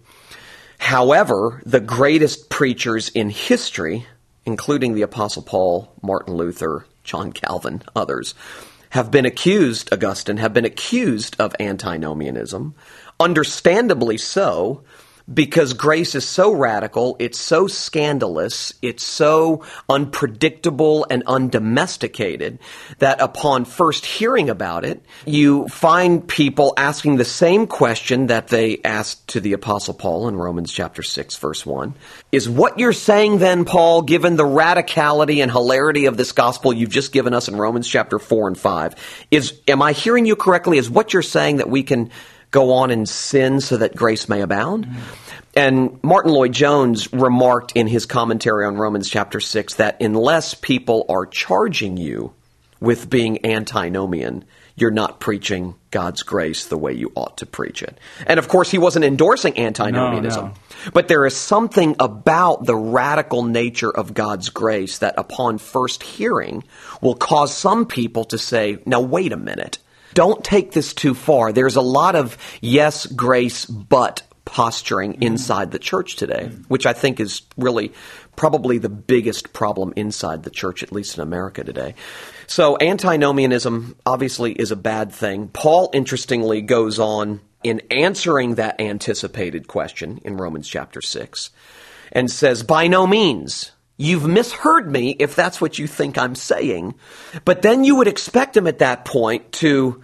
However, 0.78 1.63
the 1.66 1.80
greatest 1.80 2.50
preachers 2.50 3.10
in 3.10 3.32
history, 3.32 4.06
including 4.46 4.94
the 4.94 5.01
Apostle 5.01 5.42
Paul, 5.42 5.92
Martin 6.04 6.36
Luther, 6.36 6.86
John 7.04 7.32
Calvin, 7.32 7.82
others, 7.96 8.36
have 8.92 9.10
been 9.10 9.25
accused, 9.25 9.92
Augustine, 9.92 10.38
have 10.38 10.54
been 10.54 10.66
accused 10.66 11.36
of 11.39 11.56
antinomianism, 11.60 12.75
understandably 13.20 14.18
so, 14.18 14.84
because 15.32 15.74
grace 15.74 16.16
is 16.16 16.28
so 16.28 16.52
radical, 16.52 17.16
it's 17.20 17.40
so 17.40 17.68
scandalous, 17.68 18.74
it's 18.82 19.04
so 19.04 19.64
unpredictable 19.88 21.06
and 21.10 21.24
undomesticated 21.28 22.60
that 22.98 23.22
upon 23.22 23.66
first 23.66 24.06
hearing 24.06 24.50
about 24.50 24.86
it, 24.86 25.04
you 25.26 25.68
find 25.68 26.28
people 26.28 26.74
asking 26.78 27.18
the 27.18 27.26
same 27.26 27.68
question 27.68 28.28
that 28.28 28.48
they 28.48 28.80
asked 28.84 29.28
to 29.30 29.40
the 29.40 29.54
apostle 29.54 29.94
Paul 29.94 30.28
in 30.28 30.36
Romans 30.36 30.72
chapter 30.72 31.04
6 31.04 31.36
verse 31.38 31.66
1. 31.66 31.94
Is 32.32 32.50
what 32.50 32.80
you're 32.80 32.94
saying 32.94 33.40
then, 33.40 33.66
Paul, 33.66 34.02
given 34.02 34.36
the 34.36 34.44
radicality 34.44 35.42
and 35.42 35.52
hilarity 35.52 36.06
of 36.06 36.18
this 36.18 36.32
gospel 36.32 36.74
you've 36.74 36.90
just 36.90 37.12
given 37.12 37.34
us 37.34 37.48
in 37.48 37.56
Romans 37.56 37.88
chapter 37.88 38.18
4 38.20 38.48
and 38.48 38.58
5, 38.58 38.96
is, 39.32 39.60
am 39.68 39.82
I 39.82 39.92
hearing 39.92 40.26
you 40.26 40.36
correctly? 40.36 40.78
Is 40.78 40.90
what 40.90 41.14
you're 41.14 41.22
saying 41.22 41.58
that 41.58 41.70
we 41.70 41.84
can 41.84 42.10
go 42.51 42.74
on 42.74 42.91
and 42.91 43.08
sin 43.08 43.62
so 43.62 43.77
that 43.77 43.96
grace 43.96 44.27
may 44.27 44.41
abound. 44.41 44.88
And 45.56 46.01
Martyn 46.03 46.32
Lloyd-Jones 46.32 47.12
remarked 47.12 47.74
in 47.74 47.88
his 47.88 48.06
commentary 48.06 48.65
on 48.65 48.77
Romans 48.77 49.10
chapter 49.10 49.39
6 49.39 49.75
that 49.75 50.01
unless 50.01 50.53
people 50.53 51.06
are 51.10 51.25
charging 51.25 51.98
you 51.98 52.34
with 52.79 53.10
being 53.10 53.46
antinomian, 53.46 54.46
you're 54.75 54.91
not 54.91 55.20
preaching 55.20 55.75
God's 55.91 56.24
grace 56.24 56.68
the 56.68 56.77
way 56.77 56.94
you 56.94 57.12
ought 57.15 57.39
to 57.39 57.46
preach 57.46 57.84
it. 57.84 57.98
And 58.25 58.39
of 58.39 58.48
course, 58.48 58.72
he 58.72 58.77
wasn't 58.77 59.06
endorsing 59.06 59.60
antinomianism. 59.60 60.46
No, 60.46 60.51
no. 60.51 60.91
But 60.94 61.10
there 61.10 61.25
is 61.25 61.36
something 61.36 61.96
about 62.00 62.65
the 62.65 62.77
radical 62.77 63.44
nature 63.44 63.91
of 63.91 64.13
God's 64.13 64.50
grace 64.50 65.00
that 65.00 65.15
upon 65.18 65.58
first 65.58 66.03
hearing 66.03 66.63
will 67.01 67.15
cause 67.15 67.53
some 67.53 67.86
people 67.86 68.24
to 68.25 68.38
say, 68.38 68.79
now 68.86 69.01
wait 69.01 69.34
a 69.34 69.38
minute 69.38 69.79
don't 70.20 70.44
take 70.44 70.74
this 70.74 70.94
too 70.94 71.14
far. 71.14 71.54
There's 71.54 71.78
a 71.78 71.82
lot 71.82 72.14
of 72.14 72.38
yes, 72.60 73.06
grace, 73.06 73.66
but 73.66 74.22
posturing 74.44 75.14
mm-hmm. 75.14 75.24
inside 75.24 75.72
the 75.72 75.80
church 75.80 76.18
today, 76.18 76.48
which 76.68 76.86
I 76.86 76.92
think 76.92 77.22
is 77.22 77.44
really 77.56 77.94
probably 78.36 78.80
the 78.80 78.90
biggest 78.90 79.54
problem 79.54 79.94
inside 79.96 80.44
the 80.44 80.50
church, 80.50 80.84
at 80.84 80.92
least 80.92 81.16
in 81.16 81.24
America 81.24 81.64
today. 81.64 81.96
So, 82.48 82.78
antinomianism 82.82 83.96
obviously 84.06 84.52
is 84.52 84.72
a 84.72 84.76
bad 84.76 85.14
thing. 85.14 85.48
Paul, 85.48 85.90
interestingly, 85.94 86.64
goes 86.64 87.00
on 87.00 87.40
in 87.64 87.82
answering 87.90 88.56
that 88.56 88.82
anticipated 88.82 89.70
question 89.70 90.20
in 90.26 90.36
Romans 90.36 90.68
chapter 90.68 91.02
6 91.02 91.50
and 92.12 92.30
says, 92.30 92.62
By 92.62 92.88
no 92.88 93.08
means. 93.08 93.72
You've 94.01 94.25
misheard 94.25 94.89
me 94.89 95.13
if 95.20 95.36
that's 95.36 95.60
what 95.60 95.77
you 95.77 95.86
think 95.86 96.18
I'm 96.18 96.34
saying. 96.34 96.96
But 97.44 97.62
then 97.62 97.84
you 97.84 97.98
would 97.98 98.08
expect 98.08 98.56
him 98.56 98.65
at 98.65 98.79
that 98.79 99.03
point 99.03 99.51
to 99.53 100.01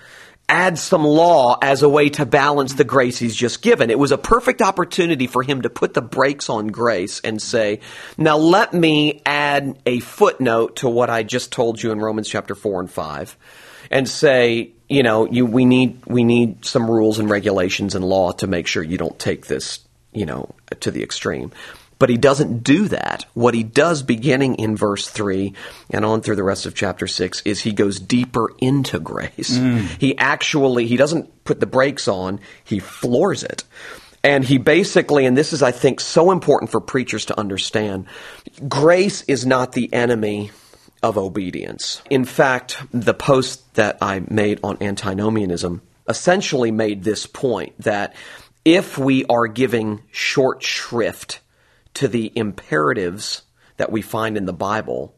add 0.50 0.78
some 0.78 1.06
law 1.06 1.58
as 1.62 1.82
a 1.82 1.88
way 1.88 2.10
to 2.10 2.26
balance 2.26 2.74
the 2.74 2.84
grace 2.84 3.18
he's 3.18 3.38
just 3.38 3.62
given. 3.62 3.90
It 3.90 3.98
was 3.98 4.12
a 4.12 4.18
perfect 4.18 4.62
opportunity 4.62 5.28
for 5.28 5.44
him 5.44 5.62
to 5.62 5.70
put 5.70 5.94
the 5.94 6.02
brakes 6.02 6.50
on 6.50 6.68
grace 6.68 7.22
and 7.22 7.42
say, 7.42 7.80
now 8.18 8.36
let 8.36 8.74
me 8.74 9.22
add 9.26 9.80
a 9.86 10.02
footnote 10.02 10.76
to 10.78 10.90
what 10.90 11.10
I 11.10 11.24
just 11.24 11.54
told 11.54 11.82
you 11.82 11.94
in 11.94 12.00
Romans 12.00 12.28
chapter 12.28 12.54
4 12.54 12.82
and 12.82 12.92
5 12.92 13.38
and 13.92 14.10
say, 14.10 14.72
you 14.90 15.04
know, 15.04 15.26
you, 15.26 15.46
we 15.46 15.64
need, 15.64 16.06
we 16.06 16.26
need 16.26 16.66
some 16.66 16.92
rules 16.92 17.18
and 17.18 17.30
regulations 17.30 17.96
and 17.96 18.04
law 18.04 18.34
to 18.34 18.46
make 18.46 18.68
sure 18.68 18.84
you 18.84 18.98
don't 18.98 19.18
take 19.18 19.46
this, 19.46 19.80
you 20.12 20.26
know, 20.26 20.54
to 20.82 20.92
the 20.92 21.02
extreme. 21.02 21.54
But 21.98 22.10
he 22.10 22.18
doesn't 22.18 22.64
do 22.64 22.88
that. 22.90 23.26
What 23.34 23.54
he 23.54 23.64
does 23.64 24.04
beginning 24.04 24.56
in 24.56 24.76
verse 24.76 25.08
3 25.08 25.54
and 25.90 26.04
on 26.04 26.22
through 26.22 26.36
the 26.36 26.44
rest 26.44 26.66
of 26.66 26.76
chapter 26.76 27.08
6 27.08 27.42
is 27.46 27.62
he 27.62 27.72
goes 27.72 28.00
deeper 28.00 28.52
into 28.60 29.00
grace. 29.00 29.58
Mm. 29.58 29.88
He 30.00 30.18
actually, 30.18 30.88
he 30.88 30.98
doesn't 30.98 31.46
put 31.46 31.60
the 31.60 31.66
brakes 31.66 32.08
on, 32.08 32.42
he 32.64 32.80
floors 32.80 33.44
it. 33.44 33.64
And 34.24 34.44
he 34.44 34.58
basically, 34.58 35.26
and 35.26 35.38
this 35.38 35.54
is, 35.54 35.62
I 35.62 35.72
think, 35.72 36.00
so 36.00 36.32
important 36.32 36.72
for 36.72 36.82
preachers 36.82 37.26
to 37.26 37.40
understand, 37.40 38.08
grace 38.68 39.22
is 39.24 39.46
not 39.46 39.74
the 39.74 39.94
enemy 39.94 40.52
of 41.04 41.18
obedience. 41.18 42.02
In 42.10 42.26
fact, 42.26 42.82
the 42.92 43.14
post 43.14 43.76
that 43.76 44.00
I 44.02 44.24
made 44.28 44.60
on 44.64 44.78
antinomianism 44.82 45.82
essentially 46.10 46.72
made 46.72 47.04
this 47.04 47.28
point 47.28 47.80
that 47.80 48.16
if 48.64 48.98
we 48.98 49.26
are 49.26 49.46
giving 49.46 50.02
short 50.12 50.64
shrift 50.64 51.40
to 51.96 52.08
the 52.08 52.32
imperatives 52.36 53.44
that 53.78 53.92
we 53.92 54.02
find 54.02 54.38
in 54.38 54.46
the 54.46 54.54
Bible, 54.54 55.14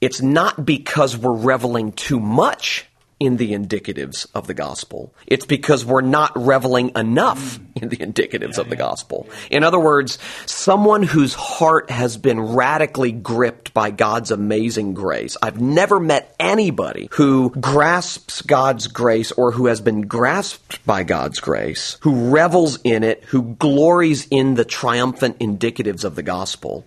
it's 0.00 0.22
not 0.22 0.64
because 0.64 1.16
we're 1.16 1.32
reveling 1.32 1.92
too 1.92 2.20
much 2.20 2.86
in 3.18 3.38
the 3.38 3.52
indicatives 3.52 4.26
of 4.34 4.46
the 4.46 4.54
gospel. 4.54 5.14
It's 5.26 5.46
because 5.46 5.86
we're 5.86 6.02
not 6.02 6.32
reveling 6.36 6.92
enough 6.94 7.56
hmm. 7.56 7.64
in 7.76 7.88
the 7.88 7.96
indicatives 7.96 8.58
of 8.58 8.68
the 8.68 8.76
gospel. 8.76 9.26
In 9.50 9.64
other 9.64 9.78
words, 9.78 10.18
someone 10.44 11.02
whose 11.02 11.32
heart 11.32 11.90
has 11.90 12.18
been 12.18 12.40
radically 12.40 13.12
gripped 13.12 13.72
by 13.72 13.90
God's 13.90 14.30
amazing 14.30 14.92
grace. 14.92 15.36
I've 15.40 15.60
never 15.60 15.98
met 15.98 16.34
anybody 16.38 17.08
who 17.12 17.50
grasps 17.50 18.42
God's 18.42 18.86
grace 18.86 19.32
or 19.32 19.52
who 19.52 19.66
has 19.66 19.80
been 19.80 20.02
grasped 20.02 20.84
by 20.84 21.02
God's 21.02 21.40
grace, 21.40 21.96
who 22.00 22.30
revels 22.30 22.78
in 22.84 23.02
it, 23.02 23.24
who 23.24 23.54
glories 23.54 24.26
in 24.30 24.54
the 24.54 24.64
triumphant 24.64 25.38
indicatives 25.38 26.04
of 26.04 26.16
the 26.16 26.22
gospel, 26.22 26.86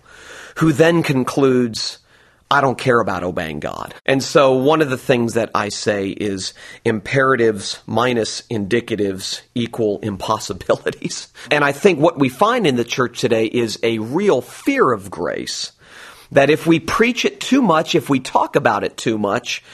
who 0.56 0.72
then 0.72 1.02
concludes, 1.02 1.98
I 2.52 2.60
don't 2.60 2.76
care 2.76 2.98
about 2.98 3.22
obeying 3.22 3.60
God. 3.60 3.94
And 4.04 4.20
so 4.20 4.54
one 4.54 4.82
of 4.82 4.90
the 4.90 4.98
things 4.98 5.34
that 5.34 5.52
I 5.54 5.68
say 5.68 6.08
is 6.08 6.52
imperatives 6.84 7.78
minus 7.86 8.42
indicatives 8.42 9.42
equal 9.54 10.00
impossibilities. 10.00 11.28
And 11.50 11.64
I 11.64 11.72
think 11.72 11.98
what 11.98 12.18
we 12.18 12.28
find 12.28 12.66
in 12.66 12.76
the 12.76 12.84
church 12.84 13.20
today 13.20 13.46
is 13.46 13.78
a 13.82 13.98
real 13.98 14.40
fear 14.40 14.92
of 14.92 15.10
grace. 15.10 15.72
That 16.32 16.50
if 16.50 16.66
we 16.66 16.78
preach 16.80 17.24
it 17.24 17.40
too 17.40 17.62
much, 17.62 17.94
if 17.94 18.08
we 18.08 18.20
talk 18.20 18.56
about 18.56 18.84
it 18.84 18.96
too 18.96 19.18
much, 19.18 19.64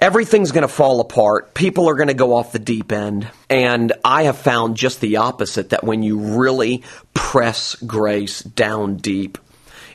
everything's 0.00 0.52
going 0.52 0.62
to 0.62 0.68
fall 0.68 1.00
apart. 1.00 1.54
People 1.54 1.88
are 1.88 1.94
going 1.94 2.08
to 2.08 2.14
go 2.14 2.34
off 2.34 2.52
the 2.52 2.58
deep 2.58 2.92
end. 2.92 3.28
And 3.48 3.92
I 4.04 4.24
have 4.24 4.38
found 4.38 4.76
just 4.76 5.00
the 5.00 5.18
opposite 5.18 5.70
that 5.70 5.84
when 5.84 6.02
you 6.02 6.18
really 6.18 6.82
press 7.14 7.74
grace 7.76 8.42
down 8.42 8.96
deep, 8.96 9.38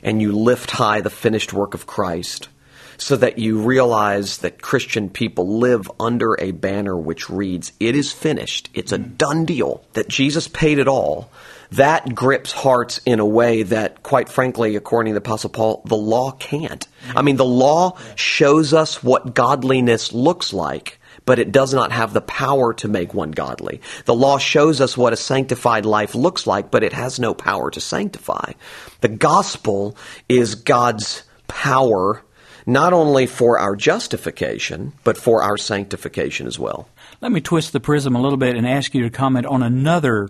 and 0.02 0.20
you 0.20 0.32
lift 0.32 0.70
high 0.70 1.00
the 1.00 1.10
finished 1.10 1.52
work 1.52 1.74
of 1.74 1.86
Christ, 1.86 2.48
so 2.96 3.16
that 3.16 3.38
you 3.38 3.60
realize 3.60 4.38
that 4.38 4.60
Christian 4.60 5.08
people 5.08 5.58
live 5.58 5.90
under 5.98 6.34
a 6.38 6.50
banner 6.50 6.96
which 6.96 7.30
reads, 7.30 7.72
It 7.80 7.96
is 7.96 8.12
finished. 8.12 8.68
It's 8.74 8.92
a 8.92 8.98
done 8.98 9.44
deal, 9.44 9.84
that 9.94 10.08
Jesus 10.08 10.48
paid 10.48 10.78
it 10.78 10.88
all. 10.88 11.30
That 11.72 12.14
grips 12.14 12.52
hearts 12.52 13.00
in 13.06 13.20
a 13.20 13.24
way 13.24 13.62
that, 13.62 14.02
quite 14.02 14.28
frankly, 14.28 14.76
according 14.76 15.12
to 15.12 15.20
the 15.20 15.24
Apostle 15.24 15.50
Paul, 15.50 15.82
the 15.84 15.96
law 15.96 16.32
can't. 16.32 16.86
I 17.14 17.22
mean, 17.22 17.36
the 17.36 17.44
law 17.44 17.96
shows 18.16 18.74
us 18.74 19.02
what 19.02 19.34
godliness 19.34 20.12
looks 20.12 20.52
like 20.52 20.99
but 21.24 21.38
it 21.38 21.52
does 21.52 21.72
not 21.74 21.92
have 21.92 22.12
the 22.12 22.20
power 22.20 22.74
to 22.74 22.88
make 22.88 23.14
one 23.14 23.30
godly. 23.30 23.80
The 24.04 24.14
law 24.14 24.38
shows 24.38 24.80
us 24.80 24.96
what 24.96 25.12
a 25.12 25.16
sanctified 25.16 25.86
life 25.86 26.14
looks 26.14 26.46
like, 26.46 26.70
but 26.70 26.82
it 26.82 26.92
has 26.92 27.18
no 27.18 27.34
power 27.34 27.70
to 27.70 27.80
sanctify. 27.80 28.52
The 29.00 29.08
gospel 29.08 29.96
is 30.28 30.54
God's 30.54 31.24
power 31.48 32.22
not 32.66 32.92
only 32.92 33.26
for 33.26 33.58
our 33.58 33.74
justification, 33.74 34.92
but 35.02 35.16
for 35.16 35.42
our 35.42 35.56
sanctification 35.56 36.46
as 36.46 36.58
well. 36.58 36.88
Let 37.20 37.32
me 37.32 37.40
twist 37.40 37.72
the 37.72 37.80
prism 37.80 38.14
a 38.14 38.20
little 38.20 38.38
bit 38.38 38.56
and 38.56 38.66
ask 38.66 38.94
you 38.94 39.02
to 39.02 39.10
comment 39.10 39.46
on 39.46 39.62
another, 39.62 40.28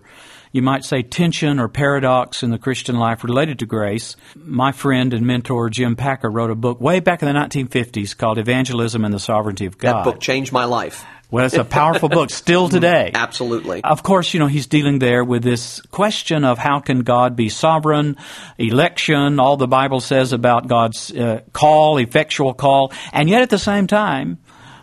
you 0.52 0.62
might 0.62 0.84
say, 0.84 1.02
tension 1.02 1.60
or 1.60 1.68
paradox 1.68 2.42
in 2.42 2.50
the 2.50 2.58
Christian 2.58 2.98
life 2.98 3.22
related 3.22 3.60
to 3.60 3.66
grace. 3.66 4.16
My 4.34 4.72
friend 4.72 5.14
and 5.14 5.26
mentor 5.26 5.70
Jim 5.70 5.96
Packer 5.96 6.30
wrote 6.30 6.50
a 6.50 6.54
book 6.54 6.80
way 6.80 7.00
back 7.00 7.22
in 7.22 7.28
the 7.28 7.38
1950s 7.38 8.16
called 8.16 8.38
Evangelism 8.38 9.04
and 9.04 9.14
the 9.14 9.20
Sovereignty 9.20 9.66
of 9.66 9.78
God. 9.78 9.98
That 9.98 10.04
book 10.04 10.20
changed 10.20 10.52
my 10.52 10.64
life. 10.64 11.04
Well, 11.30 11.46
it's 11.46 11.54
a 11.54 11.64
powerful 11.64 12.08
book 12.08 12.30
still 12.30 12.68
today. 12.68 13.12
Absolutely. 13.14 13.84
Of 13.84 14.02
course, 14.02 14.34
you 14.34 14.40
know, 14.40 14.48
he's 14.48 14.66
dealing 14.66 14.98
there 14.98 15.22
with 15.22 15.44
this 15.44 15.80
question 15.92 16.44
of 16.44 16.58
how 16.58 16.80
can 16.80 17.00
God 17.00 17.36
be 17.36 17.48
sovereign, 17.48 18.16
election, 18.58 19.38
all 19.38 19.56
the 19.56 19.68
Bible 19.68 20.00
says 20.00 20.32
about 20.32 20.66
God's 20.66 21.12
uh, 21.12 21.42
call, 21.52 21.98
effectual 21.98 22.52
call, 22.54 22.92
and 23.12 23.28
yet 23.28 23.42
at 23.42 23.50
the 23.50 23.58
same 23.58 23.86
time, 23.86 24.38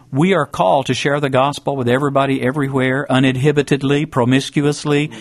we 0.09 0.33
are 0.33 0.45
called 0.45 0.85
to 0.85 0.93
share 0.93 1.19
the 1.19 1.29
gospel 1.29 1.75
with 1.75 1.89
everybody 1.89 2.41
everywhere, 2.41 3.05
uninhibitedly, 3.09 4.09
promiscuously. 4.09 5.11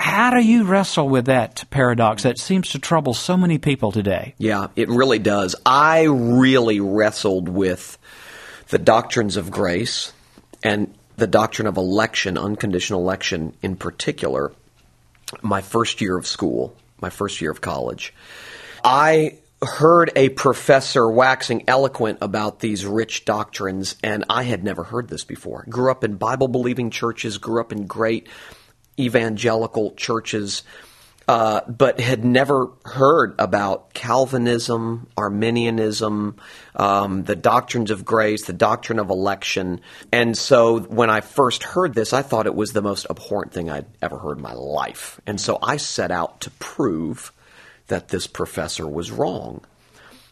How 0.00 0.30
do 0.30 0.38
you 0.38 0.62
wrestle 0.62 1.08
with 1.08 1.26
that 1.26 1.64
paradox 1.70 2.22
that 2.22 2.38
seems 2.38 2.70
to 2.70 2.78
trouble 2.78 3.14
so 3.14 3.36
many 3.36 3.58
people 3.58 3.90
today? 3.90 4.36
Yeah, 4.38 4.68
it 4.76 4.88
really 4.88 5.18
does. 5.18 5.56
I 5.66 6.04
really 6.04 6.78
wrestled 6.78 7.48
with 7.48 7.98
the 8.68 8.78
doctrines 8.78 9.36
of 9.36 9.50
grace 9.50 10.12
and 10.62 10.94
the 11.16 11.26
doctrine 11.26 11.66
of 11.66 11.76
election, 11.76 12.38
unconditional 12.38 13.00
election 13.00 13.54
in 13.60 13.74
particular, 13.74 14.52
my 15.42 15.62
first 15.62 16.00
year 16.00 16.16
of 16.16 16.28
school, 16.28 16.76
my 17.00 17.10
first 17.10 17.40
year 17.40 17.50
of 17.50 17.60
college. 17.60 18.14
I 18.84 19.38
heard 19.60 20.12
a 20.14 20.28
professor 20.28 21.10
waxing 21.10 21.64
eloquent 21.66 22.18
about 22.20 22.60
these 22.60 22.86
rich 22.86 23.24
doctrines, 23.24 23.96
and 24.04 24.24
I 24.30 24.44
had 24.44 24.62
never 24.62 24.84
heard 24.84 25.08
this 25.08 25.24
before. 25.24 25.64
Grew 25.68 25.90
up 25.90 26.04
in 26.04 26.14
Bible 26.14 26.46
believing 26.46 26.90
churches, 26.90 27.38
grew 27.38 27.60
up 27.60 27.72
in 27.72 27.88
great 27.88 28.28
evangelical 28.98 29.92
churches 29.92 30.62
uh, 31.28 31.60
but 31.68 32.00
had 32.00 32.24
never 32.24 32.70
heard 32.86 33.34
about 33.38 33.92
Calvinism, 33.92 35.08
Arminianism, 35.14 36.36
um, 36.74 37.22
the 37.24 37.36
doctrines 37.36 37.90
of 37.90 38.02
grace, 38.02 38.46
the 38.46 38.54
doctrine 38.54 38.98
of 38.98 39.10
election. 39.10 39.82
And 40.10 40.36
so 40.36 40.80
when 40.80 41.10
I 41.10 41.20
first 41.20 41.64
heard 41.64 41.92
this, 41.92 42.14
I 42.14 42.22
thought 42.22 42.46
it 42.46 42.54
was 42.54 42.72
the 42.72 42.80
most 42.80 43.06
abhorrent 43.10 43.52
thing 43.52 43.68
I'd 43.68 43.84
ever 44.00 44.16
heard 44.16 44.38
in 44.38 44.42
my 44.42 44.54
life. 44.54 45.20
And 45.26 45.38
so 45.38 45.58
I 45.62 45.76
set 45.76 46.10
out 46.10 46.40
to 46.40 46.50
prove 46.52 47.30
that 47.88 48.08
this 48.08 48.26
professor 48.26 48.88
was 48.88 49.10
wrong. 49.10 49.60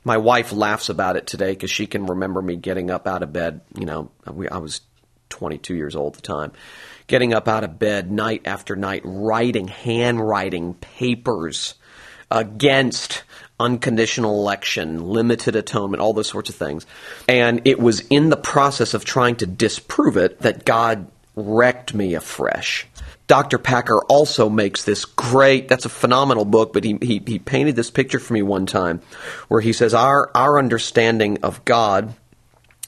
My 0.03 0.17
wife 0.17 0.51
laughs 0.51 0.89
about 0.89 1.17
it 1.17 1.27
today 1.27 1.51
because 1.51 1.71
she 1.71 1.87
can 1.87 2.07
remember 2.07 2.41
me 2.41 2.57
getting 2.57 2.91
up 2.91 3.07
out 3.07 3.23
of 3.23 3.35
bed. 3.35 3.61
You 3.75 3.85
know, 3.85 4.11
I 4.27 4.59
was 4.59 4.81
22 5.29 5.75
years 5.75 5.95
old 5.95 6.17
at 6.17 6.23
the 6.23 6.27
time 6.27 6.53
getting 7.07 7.33
up 7.33 7.49
out 7.49 7.65
of 7.65 7.79
bed 7.79 8.11
night 8.11 8.43
after 8.45 8.77
night, 8.77 9.03
writing, 9.05 9.69
handwriting 9.69 10.75
papers 10.75 11.75
against 12.31 13.23
unconditional 13.59 14.41
election, 14.41 15.09
limited 15.09 15.57
atonement, 15.57 16.01
all 16.01 16.13
those 16.13 16.29
sorts 16.29 16.51
of 16.51 16.57
things. 16.57 16.87
And 17.29 17.63
it 17.65 17.79
was 17.79 18.01
in 18.09 18.29
the 18.29 18.37
process 18.37 18.95
of 18.95 19.05
trying 19.05 19.37
to 19.37 19.47
disprove 19.47 20.17
it 20.17 20.41
that 20.41 20.65
God 20.65 21.07
wrecked 21.35 21.95
me 21.95 22.15
afresh. 22.15 22.87
Dr. 23.27 23.59
Packer 23.59 24.03
also 24.09 24.49
makes 24.49 24.85
this 24.85 25.05
great, 25.05 25.69
that's 25.69 25.85
a 25.85 25.91
phenomenal 25.91 26.45
book, 26.45 26.73
but 26.73 26.85
he, 26.85 26.99
he, 27.03 27.21
he 27.27 27.39
painted 27.39 27.75
this 27.75 27.91
picture 27.91 28.21
for 28.21 28.33
me 28.33 28.43
one 28.43 28.67
time 28.67 29.01
where 29.49 29.61
he 29.61 29.73
says, 29.73 29.95
Our, 29.95 30.31
our 30.35 30.59
understanding 30.59 31.39
of 31.43 31.65
God 31.65 32.15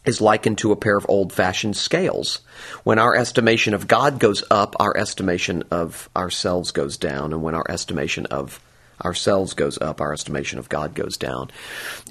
is 0.09 0.21
likened 0.21 0.59
to 0.59 0.73
a 0.73 0.77
pair 0.77 0.97
of 0.97 1.07
old 1.09 1.33
fashioned 1.33 1.77
scales. 1.77 2.41
When 2.83 2.99
our 2.99 3.15
estimation 3.15 3.75
of 3.75 3.87
God 3.87 4.19
goes 4.19 4.43
up, 4.50 4.75
our 4.81 4.97
estimation 4.97 5.65
of 5.71 6.09
ourselves 6.17 6.73
goes 6.73 6.97
down. 6.97 7.33
And 7.33 7.42
when 7.42 7.55
our 7.55 7.66
estimation 7.68 8.27
of 8.27 8.61
ourselves 9.05 9.55
goes 9.55 9.79
up, 9.81 10.01
our 10.01 10.12
estimation 10.12 10.59
of 10.59 10.68
God 10.68 10.94
goes 10.94 11.16
down. 11.16 11.51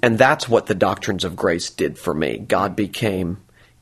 And 0.01 0.17
that's 0.17 0.47
what 0.47 0.67
the 0.67 0.75
doctrines 0.75 1.23
of 1.23 1.35
grace 1.35 1.69
did 1.69 1.97
for 1.97 2.13
me. 2.13 2.37
God 2.37 2.75
became 2.75 3.39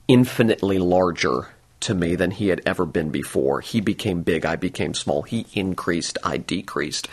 infinitely 0.08 0.80
larger 0.80 1.49
to 1.82 1.93
me 1.93 2.15
than 2.15 2.32
he 2.32 2.47
had 2.47 2.62
ever 2.65 2.86
been 2.86 3.10
before. 3.10 3.62
He 3.62 3.82
became 3.82 4.23
big, 4.23 4.45
I 4.45 4.56
became 4.56 4.93
small. 4.93 5.21
He 5.21 5.45
increased, 5.54 6.17
I 6.23 6.38
decreased. 6.38 7.08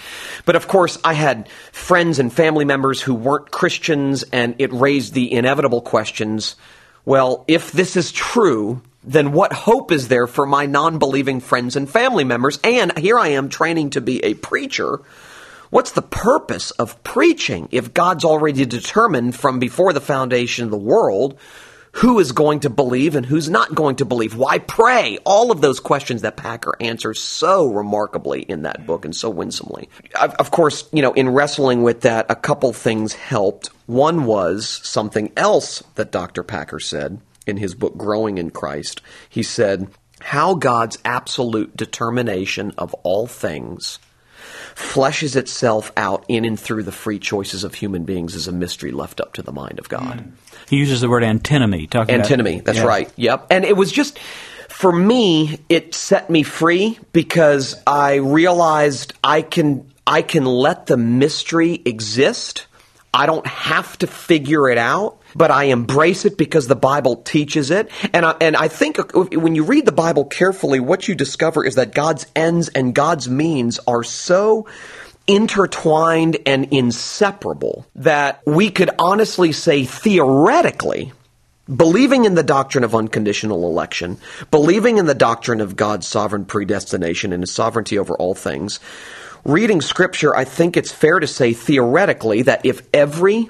But 0.47 0.57
of 0.57 0.67
course, 0.69 0.99
I 1.05 1.13
had 1.13 1.49
friends 1.73 2.19
and 2.19 2.33
family 2.33 2.65
members 2.65 3.03
who 3.03 3.15
weren't 3.15 3.51
Christians, 3.51 4.23
and 4.33 4.55
it 4.59 4.73
raised 4.73 5.13
the 5.13 5.33
inevitable 5.33 5.83
questions 5.83 6.57
well, 7.05 7.45
if 7.49 7.73
this 7.73 7.97
is 7.97 8.13
true, 8.13 8.83
then 9.05 9.33
what 9.33 9.53
hope 9.53 9.91
is 9.91 10.09
there 10.09 10.27
for 10.27 10.47
my 10.47 10.67
non 10.67 10.99
believing 10.99 11.41
friends 11.41 11.77
and 11.77 11.91
family 11.91 12.25
members? 12.25 12.59
And 12.63 12.97
here 12.99 13.19
I 13.19 13.29
am 13.29 13.49
training 13.49 13.91
to 13.91 14.01
be 14.01 14.25
a 14.25 14.35
preacher. 14.35 15.01
What's 15.71 15.93
the 15.93 16.03
purpose 16.03 16.71
of 16.73 17.03
preaching 17.03 17.69
if 17.71 17.95
God's 17.95 18.25
already 18.25 18.67
determined 18.67 19.35
from 19.35 19.59
before 19.59 19.93
the 19.93 20.01
foundation 20.01 20.67
of 20.67 20.71
the 20.71 20.77
world 20.77 21.39
who 21.93 22.19
is 22.19 22.33
going 22.33 22.61
to 22.61 22.71
believe 22.71 23.15
and 23.15 23.25
who's 23.25 23.49
not 23.49 23.75
going 23.75 23.97
to 23.97 24.05
believe? 24.05 24.35
Why 24.35 24.59
pray? 24.59 25.19
All 25.25 25.51
of 25.51 25.61
those 25.61 25.79
questions 25.79 26.23
that 26.23 26.37
Packer 26.37 26.75
answers 26.81 27.23
so 27.23 27.67
remarkably 27.67 28.43
in 28.43 28.63
that 28.63 28.87
book 28.87 29.05
and 29.05 29.15
so 29.15 29.29
winsomely. 29.31 29.89
Of 30.21 30.51
course, 30.51 30.89
you 30.93 31.03
know, 31.03 31.13
in 31.13 31.29
wrestling 31.29 31.83
with 31.83 32.01
that, 32.03 32.27
a 32.31 32.35
couple 32.35 32.73
things 32.73 33.13
helped. 33.13 33.69
One 33.87 34.25
was 34.25 34.69
something 34.69 35.33
else 35.37 35.83
that 35.97 36.11
Dr. 36.11 36.43
Packer 36.43 36.81
said 36.81 37.21
in 37.47 37.59
his 37.59 37.75
book, 37.75 37.97
Growing 37.97 38.39
in 38.39 38.51
Christ. 38.51 39.03
He 39.29 39.43
said, 39.43 39.89
How 40.21 40.55
God's 40.55 40.99
absolute 41.05 41.77
determination 41.77 42.73
of 42.79 42.95
all 43.03 43.27
things 43.27 43.99
fleshes 44.75 45.37
itself 45.37 45.93
out 45.97 46.25
in 46.29 46.45
and 46.45 46.59
through 46.59 46.83
the 46.83 46.93
free 46.93 47.19
choices 47.19 47.65
of 47.65 47.75
human 47.75 48.05
beings 48.05 48.35
is 48.35 48.49
a 48.49 48.53
mystery 48.53 48.91
left 48.91 49.21
up 49.21 49.33
to 49.35 49.43
the 49.43 49.53
mind 49.53 49.79
of 49.79 49.89
God. 49.89 50.19
Mm. 50.19 50.33
He 50.69 50.77
uses 50.77 51.01
the 51.01 51.09
word 51.09 51.25
antinomy. 51.25 51.87
Talking 51.87 52.15
antinomy, 52.15 52.55
about, 52.55 52.65
that's 52.65 52.79
yeah. 52.79 52.85
right. 52.85 53.13
Yep. 53.17 53.47
And 53.51 53.65
it 53.65 53.77
was 53.77 53.93
just, 53.93 54.19
for 54.69 54.93
me, 54.93 55.59
it 55.69 55.95
set 55.95 56.31
me 56.31 56.43
free 56.43 56.99
because 57.13 57.81
I 57.87 58.17
realized 58.17 59.15
I 59.23 59.43
can, 59.43 59.91
I 60.07 60.23
can 60.23 60.45
let 60.45 60.87
the 60.87 60.97
mystery 60.97 61.81
exist. 61.85 62.67
I 63.15 63.27
don't 63.27 63.47
have 63.47 63.97
to 63.99 64.07
figure 64.07 64.69
it 64.69 64.79
out 64.79 65.22
but 65.35 65.51
I 65.51 65.65
embrace 65.65 66.25
it 66.25 66.37
because 66.37 66.67
the 66.67 66.77
Bible 66.77 67.17
teaches 67.17 67.71
it. 67.71 67.91
And 68.13 68.25
I, 68.25 68.35
and 68.41 68.57
I 68.57 68.69
think 68.69 68.99
when 69.15 69.55
you 69.55 69.65
read 69.65 69.87
the 69.87 69.93
Bible 69.93 70.25
carefully, 70.25 70.81
what 70.81 71.09
you 71.09 71.15
discover 71.15 71.65
is 71.65 71.77
that 71.77 71.95
God's 71.95 72.27
ends 72.35 72.69
and 72.69 72.95
God's 72.95 73.29
means 73.29 73.79
are 73.87 74.03
so 74.03 74.67
intertwined 75.27 76.39
and 76.47 76.73
inseparable 76.73 77.87
that 77.95 78.43
we 78.47 78.71
could 78.71 78.91
honestly 78.99 79.53
say 79.53 79.85
theoretically 79.85 81.13
believing 81.75 82.25
in 82.25 82.35
the 82.35 82.43
doctrine 82.43 82.85
of 82.85 82.95
unconditional 82.95 83.69
election, 83.69 84.19
believing 84.51 84.99
in 84.99 85.07
the 85.07 85.15
doctrine 85.15 85.61
of 85.61 85.77
God's 85.77 86.07
sovereign 86.07 86.45
predestination 86.45 87.33
and 87.33 87.43
his 87.43 87.53
sovereignty 87.53 87.99
over 87.99 88.15
all 88.15 88.35
things, 88.35 88.81
reading 89.45 89.81
scripture, 89.81 90.35
I 90.35 90.45
think 90.45 90.77
it's 90.77 90.93
fair 90.93 91.21
to 91.21 91.27
say 91.27 91.53
theoretically 91.53 92.43
that 92.43 92.67
if 92.67 92.83
every 92.93 93.49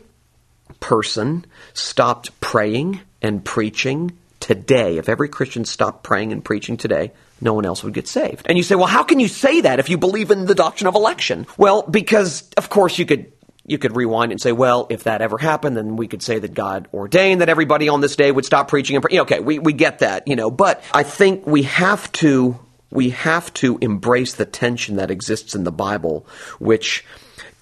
person 0.80 1.46
stopped 1.74 2.40
praying 2.40 3.00
and 3.20 3.44
preaching 3.44 4.12
today, 4.40 4.98
if 4.98 5.08
every 5.08 5.28
Christian 5.28 5.64
stopped 5.64 6.02
praying 6.02 6.32
and 6.32 6.44
preaching 6.44 6.76
today, 6.76 7.12
no 7.40 7.54
one 7.54 7.64
else 7.64 7.82
would 7.84 7.94
get 7.94 8.08
saved. 8.08 8.46
And 8.46 8.58
you 8.58 8.64
say, 8.64 8.74
well, 8.74 8.86
how 8.86 9.04
can 9.04 9.20
you 9.20 9.28
say 9.28 9.62
that 9.62 9.78
if 9.78 9.88
you 9.88 9.98
believe 9.98 10.30
in 10.30 10.46
the 10.46 10.54
doctrine 10.54 10.88
of 10.88 10.94
election? 10.94 11.46
Well, 11.56 11.82
because 11.82 12.48
of 12.56 12.68
course 12.68 12.98
you 12.98 13.06
could 13.06 13.32
you 13.64 13.78
could 13.78 13.94
rewind 13.94 14.32
and 14.32 14.40
say, 14.40 14.50
well, 14.50 14.88
if 14.90 15.04
that 15.04 15.22
ever 15.22 15.38
happened, 15.38 15.76
then 15.76 15.96
we 15.96 16.08
could 16.08 16.22
say 16.22 16.38
that 16.38 16.52
God 16.52 16.88
ordained 16.92 17.40
that 17.40 17.48
everybody 17.48 17.88
on 17.88 18.00
this 18.00 18.16
day 18.16 18.32
would 18.32 18.44
stop 18.44 18.66
preaching 18.66 18.96
and 18.96 19.04
pray. 19.04 19.20
Okay, 19.20 19.38
we, 19.38 19.60
we 19.60 19.72
get 19.72 20.00
that, 20.00 20.26
you 20.26 20.34
know, 20.34 20.50
but 20.50 20.82
I 20.92 21.04
think 21.04 21.46
we 21.46 21.62
have 21.62 22.10
to 22.12 22.58
we 22.90 23.10
have 23.10 23.52
to 23.54 23.78
embrace 23.80 24.34
the 24.34 24.44
tension 24.44 24.96
that 24.96 25.10
exists 25.10 25.54
in 25.54 25.64
the 25.64 25.72
Bible, 25.72 26.26
which 26.58 27.04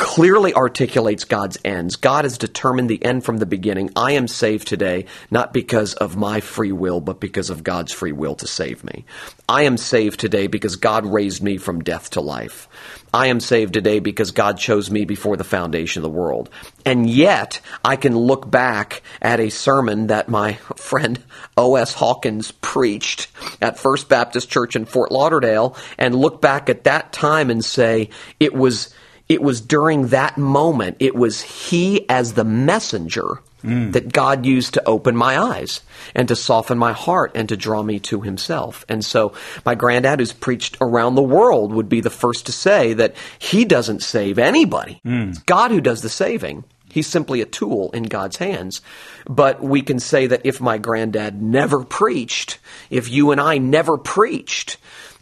clearly 0.01 0.55
articulates 0.55 1.25
God's 1.25 1.59
ends. 1.63 1.97
God 1.97 2.25
has 2.25 2.39
determined 2.39 2.89
the 2.89 3.05
end 3.05 3.23
from 3.23 3.37
the 3.37 3.45
beginning. 3.45 3.91
I 3.95 4.13
am 4.13 4.29
saved 4.29 4.67
today 4.67 5.05
not 5.31 5.53
because 5.53 5.93
of 5.93 6.17
my 6.17 6.41
free 6.41 6.73
will, 6.73 7.03
but 7.03 7.21
because 7.21 7.51
of 7.51 7.63
God's 7.63 7.93
free 7.93 8.11
will 8.13 8.35
to 8.37 8.47
save 8.47 8.83
me. 8.83 9.05
I 9.47 9.65
am 9.65 9.77
saved 9.77 10.19
today 10.19 10.47
because 10.47 10.77
God 10.77 11.05
raised 11.05 11.43
me 11.43 11.59
from 11.59 11.85
death 11.85 12.11
to 12.13 12.23
life. 12.23 12.67
I 13.13 13.27
am 13.27 13.41
saved 13.41 13.75
today 13.75 13.99
because 13.99 14.31
God 14.31 14.57
chose 14.57 14.91
me 14.91 15.05
before 15.05 15.37
the 15.37 15.45
foundation 15.45 16.01
of 16.01 16.11
the 16.11 16.19
world. 16.19 16.49
And 16.87 17.09
yet, 17.09 17.61
I 17.85 17.97
can 17.97 18.17
look 18.17 18.51
back 18.51 19.03
at 19.21 19.39
a 19.39 19.51
sermon 19.51 20.07
that 20.07 20.31
my 20.31 20.55
friend 20.77 21.23
O.S. 21.59 21.93
Hawkins 21.93 22.53
preached 22.53 23.29
at 23.61 23.79
First 23.79 24.09
Baptist 24.09 24.49
Church 24.49 24.77
in 24.77 24.87
Fort 24.87 25.13
Lauderdale 25.13 25.77
and 25.99 26.15
look 26.15 26.41
back 26.41 26.71
at 26.71 26.85
that 26.85 27.13
time 27.13 27.51
and 27.51 27.63
say, 27.63 28.09
it 28.39 28.55
was 28.55 28.95
it 29.31 29.41
was 29.41 29.61
during 29.61 30.09
that 30.09 30.37
moment, 30.37 30.97
it 30.99 31.15
was 31.15 31.41
he 31.41 32.05
as 32.11 32.33
the 32.33 32.43
messenger 32.43 33.41
mm. 33.63 33.93
that 33.93 34.13
God 34.13 34.45
used 34.45 34.75
to 34.75 34.85
open 34.85 35.17
my 35.17 35.39
eyes 35.39 35.83
and 36.17 36.27
to 36.27 36.35
soften 36.35 36.77
my 36.77 36.93
heart 36.93 37.31
and 37.37 37.49
to 37.49 37.57
draw 37.57 37.81
me 37.81 38.01
to 38.01 38.23
himself. 38.23 38.85
And 38.89 39.05
so 39.05 39.33
my 39.65 39.77
granddad, 39.77 40.19
who's 40.19 40.33
preached 40.33 40.79
around 40.81 41.15
the 41.15 41.23
world, 41.23 41.73
would 41.73 41.89
be 41.89 42.01
the 42.01 42.11
first 42.11 42.47
to 42.47 42.53
say 42.53 42.93
that 42.95 43.15
he 43.39 43.65
doesn't 43.65 44.03
save 44.03 44.37
anybody. 44.41 45.01
Mm. 45.07 45.29
It's 45.29 45.39
God 45.39 45.71
who 45.71 45.81
does 45.81 46.03
the 46.03 46.09
saving. 46.09 46.65
He's 46.91 47.07
simply 47.07 47.41
a 47.41 47.47
tool 47.47 47.93
in 47.93 48.03
God's 48.03 48.39
hands. 48.39 48.81
But 49.27 49.63
we 49.63 49.83
can 49.83 50.01
say 50.01 50.27
that 50.27 50.41
if 50.43 50.61
my 50.61 50.77
granddad 50.79 51.41
never 51.41 51.85
preached, 51.85 52.59
if 52.91 53.09
you 53.09 53.31
and 53.31 53.41
I 53.41 53.59
never 53.59 53.97
preached, 53.97 54.77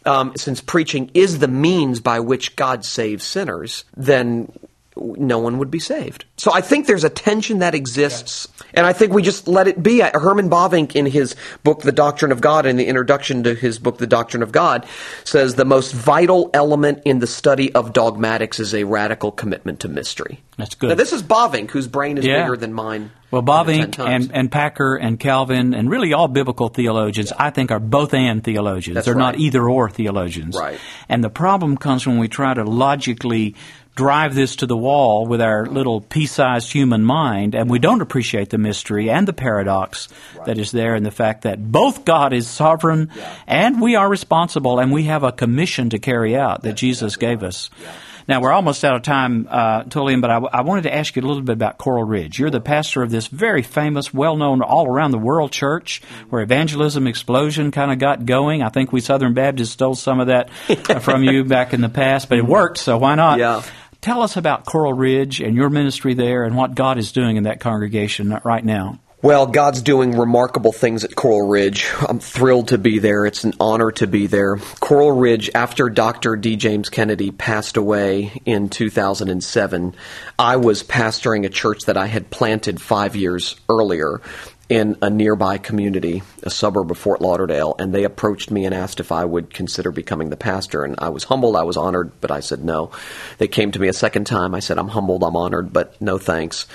um, 0.09 0.33
since 0.35 0.59
preaching 0.59 1.11
is 1.13 1.37
the 1.37 1.47
means 1.47 1.99
by 1.99 2.19
which 2.19 2.55
God 2.55 2.83
saves 2.83 3.23
sinners, 3.23 3.85
then 3.95 4.51
no 4.95 5.39
one 5.39 5.57
would 5.59 5.71
be 5.71 5.79
saved. 5.79 6.25
So 6.37 6.51
I 6.53 6.61
think 6.61 6.87
there's 6.87 7.03
a 7.03 7.09
tension 7.09 7.59
that 7.59 7.75
exists, 7.75 8.47
and 8.73 8.85
I 8.85 8.93
think 8.93 9.13
we 9.13 9.21
just 9.21 9.47
let 9.47 9.67
it 9.67 9.81
be. 9.81 9.99
Herman 10.01 10.49
Bavinck, 10.49 10.95
in 10.95 11.05
his 11.05 11.35
book 11.63 11.81
*The 11.81 11.91
Doctrine 11.91 12.31
of 12.31 12.41
God*, 12.41 12.65
in 12.65 12.77
the 12.77 12.85
introduction 12.85 13.43
to 13.43 13.53
his 13.53 13.79
book 13.79 13.97
*The 13.97 14.07
Doctrine 14.07 14.43
of 14.43 14.51
God*, 14.51 14.87
says 15.23 15.55
the 15.55 15.65
most 15.65 15.93
vital 15.93 16.49
element 16.53 17.03
in 17.05 17.19
the 17.19 17.27
study 17.27 17.73
of 17.73 17.93
dogmatics 17.93 18.59
is 18.59 18.73
a 18.73 18.83
radical 18.83 19.31
commitment 19.31 19.81
to 19.81 19.87
mystery. 19.87 20.41
That's 20.57 20.75
good. 20.75 20.89
Now 20.89 20.95
this 20.95 21.13
is 21.13 21.23
Bavinck, 21.23 21.71
whose 21.71 21.87
brain 21.87 22.17
is 22.17 22.25
yeah. 22.25 22.43
bigger 22.43 22.57
than 22.57 22.73
mine. 22.73 23.11
Well, 23.31 23.43
Bavinck 23.43 23.99
and, 23.99 24.31
and 24.33 24.51
Packer 24.51 24.95
and 24.95 25.19
Calvin 25.19 25.75
and 25.75 25.89
really 25.89 26.13
all 26.13 26.27
biblical 26.27 26.69
theologians, 26.69 27.31
I 27.31 27.51
think, 27.51 27.71
are 27.71 27.79
both 27.79 28.13
and 28.15 28.43
theologians. 28.43 28.95
That's 28.95 29.05
They're 29.05 29.13
right. 29.13 29.33
not 29.33 29.39
either 29.39 29.69
or 29.69 29.89
theologians. 29.89 30.57
Right. 30.57 30.79
And 31.07 31.23
the 31.23 31.29
problem 31.29 31.77
comes 31.77 32.07
when 32.07 32.17
we 32.17 32.27
try 32.27 32.55
to 32.55 32.63
logically 32.63 33.55
drive 33.99 34.33
this 34.33 34.55
to 34.55 34.65
the 34.65 34.77
wall 34.77 35.27
with 35.27 35.41
our 35.41 35.65
little 35.65 35.99
pea-sized 35.99 36.71
human 36.71 37.03
mind, 37.03 37.53
and 37.53 37.69
we 37.69 37.79
don't 37.79 37.99
appreciate 37.99 38.49
the 38.49 38.57
mystery 38.57 39.09
and 39.09 39.27
the 39.27 39.33
paradox 39.33 40.07
right. 40.37 40.45
that 40.45 40.57
is 40.57 40.71
there, 40.71 40.95
in 40.95 41.03
the 41.03 41.11
fact 41.11 41.41
that 41.41 41.69
both 41.69 42.05
God 42.05 42.31
is 42.31 42.47
sovereign 42.47 43.11
yeah. 43.13 43.35
and 43.45 43.81
we 43.81 43.97
are 43.97 44.07
responsible, 44.07 44.79
and 44.79 44.93
we 44.93 45.03
have 45.03 45.23
a 45.23 45.33
commission 45.33 45.89
to 45.89 45.99
carry 45.99 46.33
out 46.33 46.61
that 46.61 46.69
That's 46.69 46.79
Jesus 46.79 47.17
gave 47.17 47.41
right. 47.41 47.49
us. 47.49 47.69
Yeah. 47.83 47.91
Now, 48.29 48.41
we're 48.41 48.51
almost 48.51 48.85
out 48.85 48.95
of 48.95 49.01
time, 49.01 49.47
uh, 49.49 49.85
Tullian, 49.85 50.21
but 50.21 50.29
I, 50.29 50.37
I, 50.37 50.61
wanted 50.61 50.83
to 50.83 50.93
ask 50.93 51.15
you 51.15 51.23
a 51.23 51.25
little 51.25 51.41
bit 51.41 51.53
about 51.53 51.79
Coral 51.79 52.03
Ridge. 52.03 52.37
You're 52.37 52.51
the 52.51 52.61
pastor 52.61 53.01
of 53.01 53.09
this 53.09 53.25
very 53.25 53.63
famous, 53.63 54.13
well 54.13 54.37
known 54.37 54.61
all 54.61 54.87
around 54.87 55.11
the 55.11 55.17
world 55.17 55.51
church 55.51 56.03
where 56.29 56.43
evangelism 56.43 57.07
explosion 57.07 57.71
kind 57.71 57.91
of 57.91 57.97
got 57.97 58.27
going. 58.27 58.61
I 58.61 58.69
think 58.69 58.93
we 58.93 59.01
Southern 59.01 59.33
Baptists 59.33 59.71
stole 59.71 59.95
some 59.95 60.19
of 60.19 60.27
that 60.27 60.51
from 61.01 61.23
you 61.23 61.43
back 61.43 61.73
in 61.73 61.81
the 61.81 61.89
past, 61.89 62.29
but 62.29 62.37
it 62.37 62.45
worked, 62.45 62.77
so 62.77 62.99
why 62.99 63.15
not? 63.15 63.39
Yeah. 63.39 63.63
Tell 64.01 64.21
us 64.21 64.37
about 64.37 64.65
Coral 64.65 64.93
Ridge 64.93 65.41
and 65.41 65.55
your 65.55 65.69
ministry 65.69 66.13
there 66.13 66.45
and 66.45 66.55
what 66.55 66.73
God 66.73 66.97
is 66.97 67.11
doing 67.11 67.35
in 67.35 67.43
that 67.43 67.59
congregation 67.59 68.39
right 68.45 68.63
now. 68.63 68.99
Well, 69.21 69.47
God's 69.47 69.81
doing 69.81 70.17
remarkable 70.17 70.71
things 70.71 71.03
at 71.03 71.13
Coral 71.13 71.49
Ridge. 71.49 71.91
I'm 72.07 72.19
thrilled 72.19 72.69
to 72.69 72.77
be 72.77 72.99
there. 72.99 73.25
It's 73.25 73.43
an 73.43 73.53
honor 73.59 73.91
to 73.91 74.07
be 74.07 74.27
there. 74.27 74.55
Coral 74.79 75.11
Ridge, 75.11 75.49
after 75.53 75.89
Dr. 75.89 76.37
D. 76.37 76.55
James 76.55 76.87
Kennedy 76.87 77.31
passed 77.31 77.75
away 77.75 78.41
in 78.45 78.69
2007, 78.69 79.93
I 80.37 80.55
was 80.55 80.83
pastoring 80.83 81.45
a 81.45 81.49
church 81.49 81.81
that 81.83 81.97
I 81.97 82.05
had 82.05 82.29
planted 82.29 82.81
five 82.81 83.17
years 83.17 83.57
earlier 83.67 84.21
in 84.69 84.95
a 85.01 85.09
nearby 85.09 85.57
community, 85.57 86.21
a 86.43 86.49
suburb 86.51 86.91
of 86.91 86.97
Fort 86.97 87.21
Lauderdale, 87.21 87.75
and 87.79 87.91
they 87.91 88.03
approached 88.03 88.51
me 88.51 88.65
and 88.65 88.73
asked 88.73 88.99
if 88.99 89.11
I 89.11 89.25
would 89.25 89.51
consider 89.51 89.91
becoming 89.91 90.29
the 90.29 90.37
pastor. 90.37 90.83
And 90.83 90.95
I 90.99 91.09
was 91.09 91.23
humbled, 91.23 91.55
I 91.55 91.63
was 91.63 91.75
honored, 91.75 92.11
but 92.21 92.29
I 92.29 92.39
said 92.39 92.63
no. 92.63 92.91
They 93.39 93.47
came 93.47 93.71
to 93.71 93.79
me 93.79 93.87
a 93.87 93.93
second 93.93 94.25
time. 94.25 94.53
I 94.53 94.59
said, 94.59 94.77
I'm 94.77 94.87
humbled, 94.87 95.23
I'm 95.23 95.35
honored, 95.35 95.73
but 95.73 95.99
no 95.99 96.19
thanks. 96.19 96.67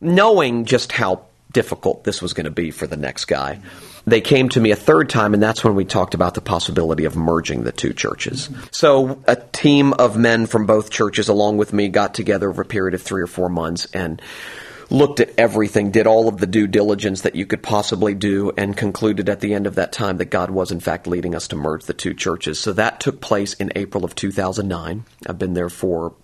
Knowing 0.00 0.64
just 0.64 0.92
how 0.92 1.24
difficult 1.52 2.04
this 2.04 2.22
was 2.22 2.32
going 2.32 2.44
to 2.44 2.50
be 2.52 2.70
for 2.70 2.86
the 2.86 2.96
next 2.96 3.24
guy. 3.24 3.58
They 4.06 4.20
came 4.20 4.48
to 4.50 4.60
me 4.60 4.70
a 4.70 4.76
third 4.76 5.10
time, 5.10 5.34
and 5.34 5.42
that's 5.42 5.64
when 5.64 5.74
we 5.74 5.84
talked 5.84 6.14
about 6.14 6.34
the 6.34 6.40
possibility 6.40 7.04
of 7.04 7.16
merging 7.16 7.64
the 7.64 7.72
two 7.72 7.92
churches. 7.92 8.48
So, 8.70 9.22
a 9.26 9.36
team 9.36 9.92
of 9.94 10.16
men 10.16 10.46
from 10.46 10.66
both 10.66 10.90
churches, 10.90 11.28
along 11.28 11.58
with 11.58 11.72
me, 11.72 11.88
got 11.88 12.14
together 12.14 12.48
over 12.48 12.62
a 12.62 12.66
period 12.66 12.94
of 12.94 13.02
three 13.02 13.22
or 13.22 13.26
four 13.26 13.48
months 13.48 13.88
and 13.92 14.22
looked 14.90 15.20
at 15.20 15.32
everything, 15.38 15.90
did 15.90 16.06
all 16.06 16.28
of 16.28 16.38
the 16.38 16.46
due 16.46 16.66
diligence 16.66 17.22
that 17.22 17.36
you 17.36 17.46
could 17.46 17.62
possibly 17.62 18.14
do, 18.14 18.52
and 18.56 18.76
concluded 18.76 19.28
at 19.28 19.40
the 19.40 19.54
end 19.54 19.66
of 19.66 19.76
that 19.76 19.92
time 19.92 20.18
that 20.18 20.26
God 20.26 20.50
was, 20.50 20.70
in 20.70 20.80
fact, 20.80 21.06
leading 21.06 21.34
us 21.34 21.48
to 21.48 21.56
merge 21.56 21.84
the 21.84 21.94
two 21.94 22.14
churches. 22.14 22.58
So 22.58 22.72
that 22.72 23.00
took 23.00 23.20
place 23.20 23.54
in 23.54 23.72
April 23.76 24.04
of 24.04 24.14
2009. 24.14 25.04
I've 25.26 25.38
been 25.38 25.54
there 25.54 25.70
for 25.70 26.14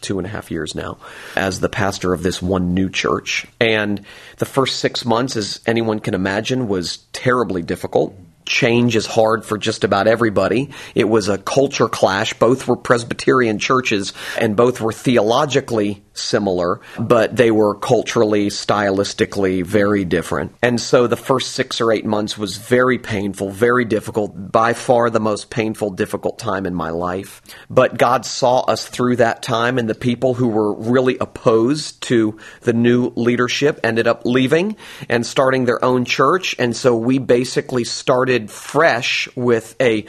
two 0.00 0.18
and 0.18 0.26
a 0.26 0.30
half 0.30 0.50
years 0.50 0.74
now 0.74 0.98
as 1.34 1.60
the 1.60 1.68
pastor 1.68 2.12
of 2.12 2.22
this 2.22 2.42
one 2.42 2.74
new 2.74 2.90
church. 2.90 3.46
And 3.60 4.04
the 4.36 4.44
first 4.44 4.78
six 4.80 5.04
months, 5.04 5.36
as 5.36 5.60
anyone 5.66 6.00
can 6.00 6.14
imagine, 6.14 6.68
was 6.68 6.98
terribly 7.12 7.62
difficult 7.62 8.14
change 8.46 8.94
is 8.96 9.06
hard 9.06 9.44
for 9.44 9.58
just 9.58 9.84
about 9.84 10.06
everybody. 10.06 10.70
It 10.94 11.08
was 11.08 11.28
a 11.28 11.36
culture 11.36 11.88
clash. 11.88 12.32
Both 12.34 12.66
were 12.66 12.76
Presbyterian 12.76 13.58
churches 13.58 14.12
and 14.38 14.56
both 14.56 14.80
were 14.80 14.92
theologically 14.92 16.04
similar, 16.18 16.80
but 16.98 17.36
they 17.36 17.50
were 17.50 17.74
culturally, 17.74 18.48
stylistically 18.48 19.64
very 19.64 20.04
different. 20.04 20.54
And 20.62 20.80
so 20.80 21.06
the 21.06 21.16
first 21.16 21.52
six 21.52 21.80
or 21.80 21.92
eight 21.92 22.04
months 22.04 22.38
was 22.38 22.56
very 22.56 22.98
painful, 22.98 23.50
very 23.50 23.84
difficult, 23.84 24.52
by 24.52 24.72
far 24.72 25.10
the 25.10 25.20
most 25.20 25.50
painful, 25.50 25.90
difficult 25.90 26.38
time 26.38 26.66
in 26.66 26.74
my 26.74 26.90
life. 26.90 27.42
But 27.70 27.98
God 27.98 28.24
saw 28.24 28.60
us 28.60 28.86
through 28.86 29.16
that 29.16 29.42
time, 29.42 29.78
and 29.78 29.88
the 29.88 29.94
people 29.94 30.34
who 30.34 30.48
were 30.48 30.74
really 30.74 31.18
opposed 31.18 32.02
to 32.02 32.38
the 32.62 32.72
new 32.72 33.12
leadership 33.16 33.80
ended 33.84 34.06
up 34.06 34.24
leaving 34.24 34.76
and 35.08 35.24
starting 35.24 35.64
their 35.64 35.84
own 35.84 36.04
church. 36.04 36.56
And 36.58 36.76
so 36.76 36.96
we 36.96 37.18
basically 37.18 37.84
started 37.84 38.50
fresh 38.50 39.28
with 39.34 39.76
a 39.80 40.06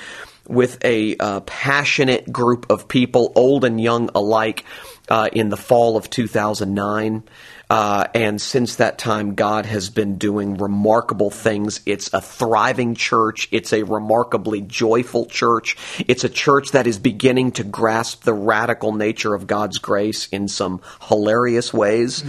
with 0.47 0.83
a 0.85 1.15
uh, 1.17 1.41
passionate 1.41 2.31
group 2.31 2.67
of 2.69 2.87
people, 2.87 3.31
old 3.35 3.65
and 3.65 3.79
young 3.81 4.09
alike, 4.15 4.63
uh, 5.09 5.29
in 5.31 5.49
the 5.49 5.57
fall 5.57 5.97
of 5.97 6.09
2009. 6.09 7.23
Uh, 7.69 8.05
and 8.13 8.41
since 8.41 8.77
that 8.77 8.97
time, 8.97 9.35
God 9.35 9.65
has 9.65 9.89
been 9.89 10.17
doing 10.17 10.57
remarkable 10.57 11.29
things. 11.29 11.81
It's 11.85 12.13
a 12.13 12.21
thriving 12.21 12.95
church. 12.95 13.49
It's 13.51 13.73
a 13.73 13.83
remarkably 13.83 14.61
joyful 14.61 15.25
church. 15.25 15.75
It's 16.07 16.23
a 16.23 16.29
church 16.29 16.71
that 16.71 16.87
is 16.87 16.97
beginning 16.97 17.51
to 17.53 17.65
grasp 17.65 18.23
the 18.23 18.33
radical 18.33 18.93
nature 18.93 19.33
of 19.33 19.47
God's 19.47 19.79
grace 19.79 20.27
in 20.27 20.47
some 20.47 20.81
hilarious 21.07 21.73
ways. 21.73 22.23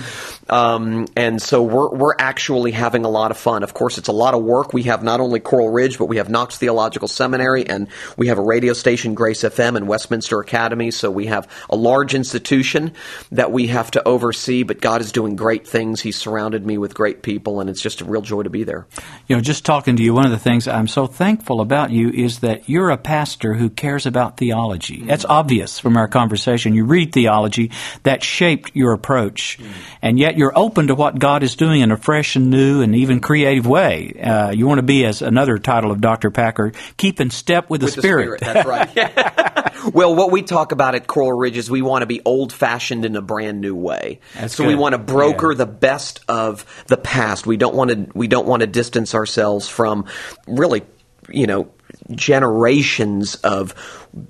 Um, 0.48 1.06
and 1.14 1.40
so 1.40 1.62
we're, 1.62 1.90
we're 1.90 2.16
actually 2.18 2.72
having 2.72 3.04
a 3.04 3.08
lot 3.08 3.30
of 3.30 3.38
fun. 3.38 3.62
Of 3.62 3.74
course, 3.74 3.98
it's 3.98 4.08
a 4.08 4.12
lot 4.12 4.34
of 4.34 4.42
work. 4.42 4.72
We 4.72 4.84
have 4.84 5.04
not 5.04 5.20
only 5.20 5.38
Coral 5.38 5.70
Ridge, 5.70 5.98
but 5.98 6.06
we 6.06 6.16
have 6.16 6.28
Knox 6.28 6.58
Theological 6.58 7.06
Seminary 7.06 7.64
and 7.66 7.86
we 8.16 8.26
have 8.26 8.38
a 8.38 8.42
radio 8.42 8.72
station, 8.72 9.14
Grace 9.14 9.42
FM 9.42 9.76
and 9.76 9.86
Westminster 9.86 10.40
Academy. 10.40 10.90
So 10.90 11.10
we 11.12 11.26
have 11.26 11.48
a 11.70 11.76
large 11.76 12.14
institution 12.14 12.92
that 13.30 13.52
we 13.52 13.68
have 13.68 13.92
to 13.92 14.06
oversee, 14.06 14.64
but 14.64 14.80
God 14.80 15.00
is 15.00 15.12
doing 15.12 15.27
doing 15.28 15.36
great 15.36 15.66
things. 15.66 16.00
He's 16.00 16.16
surrounded 16.16 16.64
me 16.64 16.78
with 16.78 16.94
great 16.94 17.22
people, 17.22 17.60
and 17.60 17.68
it's 17.68 17.80
just 17.80 18.00
a 18.00 18.04
real 18.04 18.22
joy 18.22 18.42
to 18.42 18.50
be 18.50 18.64
there. 18.64 18.86
You 19.26 19.36
know, 19.36 19.42
just 19.42 19.64
talking 19.64 19.96
to 19.96 20.02
you, 20.02 20.14
one 20.14 20.24
of 20.24 20.30
the 20.30 20.38
things 20.38 20.66
I'm 20.66 20.88
so 20.88 21.06
thankful 21.06 21.60
about 21.60 21.90
you 21.90 22.10
is 22.10 22.40
that 22.40 22.68
you're 22.68 22.90
a 22.90 22.96
pastor 22.96 23.54
who 23.54 23.68
cares 23.70 24.06
about 24.06 24.36
theology. 24.36 25.02
That's 25.02 25.24
obvious 25.24 25.78
from 25.78 25.96
our 25.96 26.08
conversation. 26.08 26.74
You 26.74 26.84
read 26.84 27.12
theology 27.12 27.70
that 28.04 28.22
shaped 28.22 28.74
your 28.74 28.92
approach, 28.92 29.58
and 30.02 30.18
yet 30.18 30.36
you're 30.36 30.56
open 30.56 30.88
to 30.88 30.94
what 30.94 31.18
God 31.18 31.42
is 31.42 31.56
doing 31.56 31.80
in 31.80 31.92
a 31.92 31.96
fresh 31.96 32.36
and 32.36 32.50
new 32.50 32.82
and 32.82 32.94
even 32.94 33.20
creative 33.20 33.66
way. 33.66 34.12
Uh, 34.20 34.50
you 34.50 34.66
want 34.66 34.78
to 34.78 34.82
be, 34.82 35.04
as 35.04 35.22
another 35.22 35.58
title 35.58 35.90
of 35.90 36.00
Dr. 36.00 36.30
Packer, 36.30 36.72
keep 36.96 37.20
in 37.20 37.30
step 37.30 37.68
with 37.68 37.80
the, 37.80 37.88
Spirit. 37.88 38.40
the 38.40 38.46
Spirit. 38.46 38.94
That's 38.94 38.96
right. 38.96 39.68
well, 39.94 40.14
what 40.14 40.30
we 40.30 40.42
talk 40.42 40.72
about 40.72 40.94
at 40.94 41.06
Coral 41.06 41.38
Ridge 41.38 41.56
is 41.56 41.70
we 41.70 41.82
want 41.82 42.02
to 42.02 42.06
be 42.06 42.20
old 42.24 42.52
fashioned 42.52 43.04
in 43.04 43.16
a 43.16 43.22
brand 43.22 43.60
new 43.60 43.74
way. 43.74 44.20
That's 44.34 44.56
so 44.56 44.64
good. 44.64 44.68
we 44.68 44.74
want 44.74 44.94
to 44.94 44.98
broker 45.18 45.52
yeah. 45.52 45.58
the 45.58 45.66
best 45.66 46.20
of 46.28 46.64
the 46.86 46.96
past. 46.96 47.46
We 47.46 47.56
don't 47.56 47.74
want 47.74 47.90
to 47.90 48.06
we 48.14 48.28
don't 48.28 48.46
want 48.46 48.60
to 48.60 48.66
distance 48.66 49.14
ourselves 49.14 49.68
from 49.68 50.06
really, 50.46 50.82
you 51.28 51.46
know, 51.46 51.70
generations 52.10 53.36
of 53.36 53.74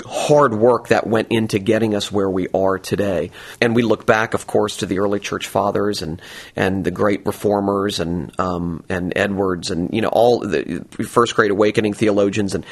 hard 0.05 0.55
work 0.55 0.89
that 0.89 1.07
went 1.07 1.29
into 1.31 1.59
getting 1.59 1.95
us 1.95 2.11
where 2.11 2.29
we 2.29 2.49
are 2.49 2.79
today. 2.79 3.31
And 3.61 3.75
we 3.75 3.83
look 3.83 4.07
back, 4.07 4.35
of 4.35 4.47
course, 4.47 4.79
to 4.79 4.87
the 4.87 4.99
early 4.99 5.21
church 5.21 5.47
fathers 5.47 6.03
and, 6.03 6.21
and 6.57 6.85
the 6.85 6.91
great 6.91 7.25
reformers 7.27 8.01
and, 8.01 8.39
um, 8.41 8.85
and 8.89 9.13
Edwards 9.17 9.71
and, 9.71 9.93
you 9.93 10.03
know, 10.03 10.09
all 10.09 10.41
the 10.41 10.85
first 11.07 11.35
great 11.35 11.51
awakening 11.51 11.95
theologians. 11.95 12.55
And, 12.55 12.67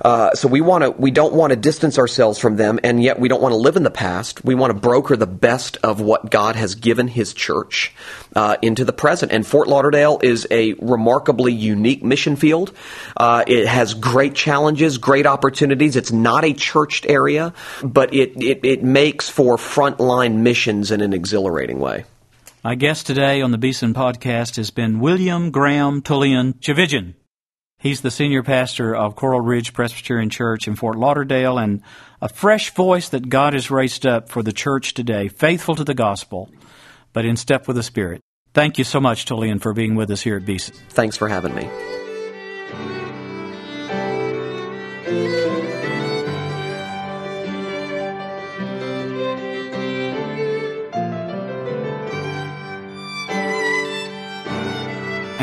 uh, 0.00 0.32
so 0.32 0.48
we 0.48 0.60
want 0.60 0.84
to, 0.84 0.90
we 0.90 1.10
don't 1.10 1.34
want 1.34 1.50
to 1.50 1.56
distance 1.56 1.98
ourselves 1.98 2.38
from 2.38 2.56
them 2.56 2.78
and 2.82 3.02
yet 3.02 3.18
we 3.18 3.28
don't 3.28 3.42
want 3.42 3.52
to 3.52 3.58
live 3.58 3.76
in 3.76 3.82
the 3.82 3.90
past. 3.90 4.44
We 4.44 4.54
want 4.54 4.72
to 4.72 4.78
broker 4.78 5.16
the 5.16 5.26
best 5.26 5.78
of 5.82 6.00
what 6.00 6.30
God 6.30 6.56
has 6.56 6.74
given 6.74 7.08
his 7.08 7.34
church, 7.34 7.94
uh, 8.34 8.56
into 8.62 8.84
the 8.84 8.92
present. 8.92 9.32
And 9.32 9.46
Fort 9.46 9.68
Lauderdale 9.68 10.18
is 10.22 10.46
a 10.50 10.74
remarkably 10.74 11.52
unique 11.52 12.02
mission 12.02 12.36
field. 12.36 12.72
Uh, 13.16 13.44
it 13.46 13.66
has 13.66 13.94
great 13.94 14.34
challenges, 14.34 14.98
great 14.98 15.26
opportunities. 15.26 15.96
It's 15.96 16.12
not 16.12 16.44
a 16.44 16.51
churched 16.54 17.06
area, 17.06 17.52
but 17.82 18.12
it, 18.14 18.40
it, 18.42 18.64
it 18.64 18.82
makes 18.82 19.28
for 19.28 19.56
frontline 19.56 20.36
missions 20.36 20.90
in 20.90 21.00
an 21.00 21.12
exhilarating 21.12 21.78
way. 21.78 22.04
My 22.64 22.76
guest 22.76 23.06
today 23.06 23.42
on 23.42 23.50
the 23.50 23.58
Beeson 23.58 23.92
podcast 23.92 24.56
has 24.56 24.70
been 24.70 25.00
William 25.00 25.50
Graham 25.50 26.00
Tullian 26.00 26.54
Tchividjian. 26.60 27.14
He's 27.80 28.02
the 28.02 28.12
senior 28.12 28.44
pastor 28.44 28.94
of 28.94 29.16
Coral 29.16 29.40
Ridge 29.40 29.72
Presbyterian 29.72 30.30
Church 30.30 30.68
in 30.68 30.76
Fort 30.76 30.96
Lauderdale 30.96 31.58
and 31.58 31.82
a 32.20 32.28
fresh 32.28 32.72
voice 32.72 33.08
that 33.08 33.28
God 33.28 33.54
has 33.54 33.72
raised 33.72 34.06
up 34.06 34.28
for 34.28 34.44
the 34.44 34.52
church 34.52 34.94
today, 34.94 35.26
faithful 35.26 35.74
to 35.74 35.82
the 35.82 35.92
gospel, 35.92 36.48
but 37.12 37.24
in 37.24 37.36
step 37.36 37.66
with 37.66 37.74
the 37.74 37.82
Spirit. 37.82 38.20
Thank 38.54 38.78
you 38.78 38.84
so 38.84 39.00
much, 39.00 39.24
Tullian, 39.24 39.60
for 39.60 39.72
being 39.72 39.96
with 39.96 40.12
us 40.12 40.22
here 40.22 40.36
at 40.36 40.46
Beeson. 40.46 40.76
Thanks 40.90 41.16
for 41.16 41.28
having 41.28 41.56
me. 41.56 41.68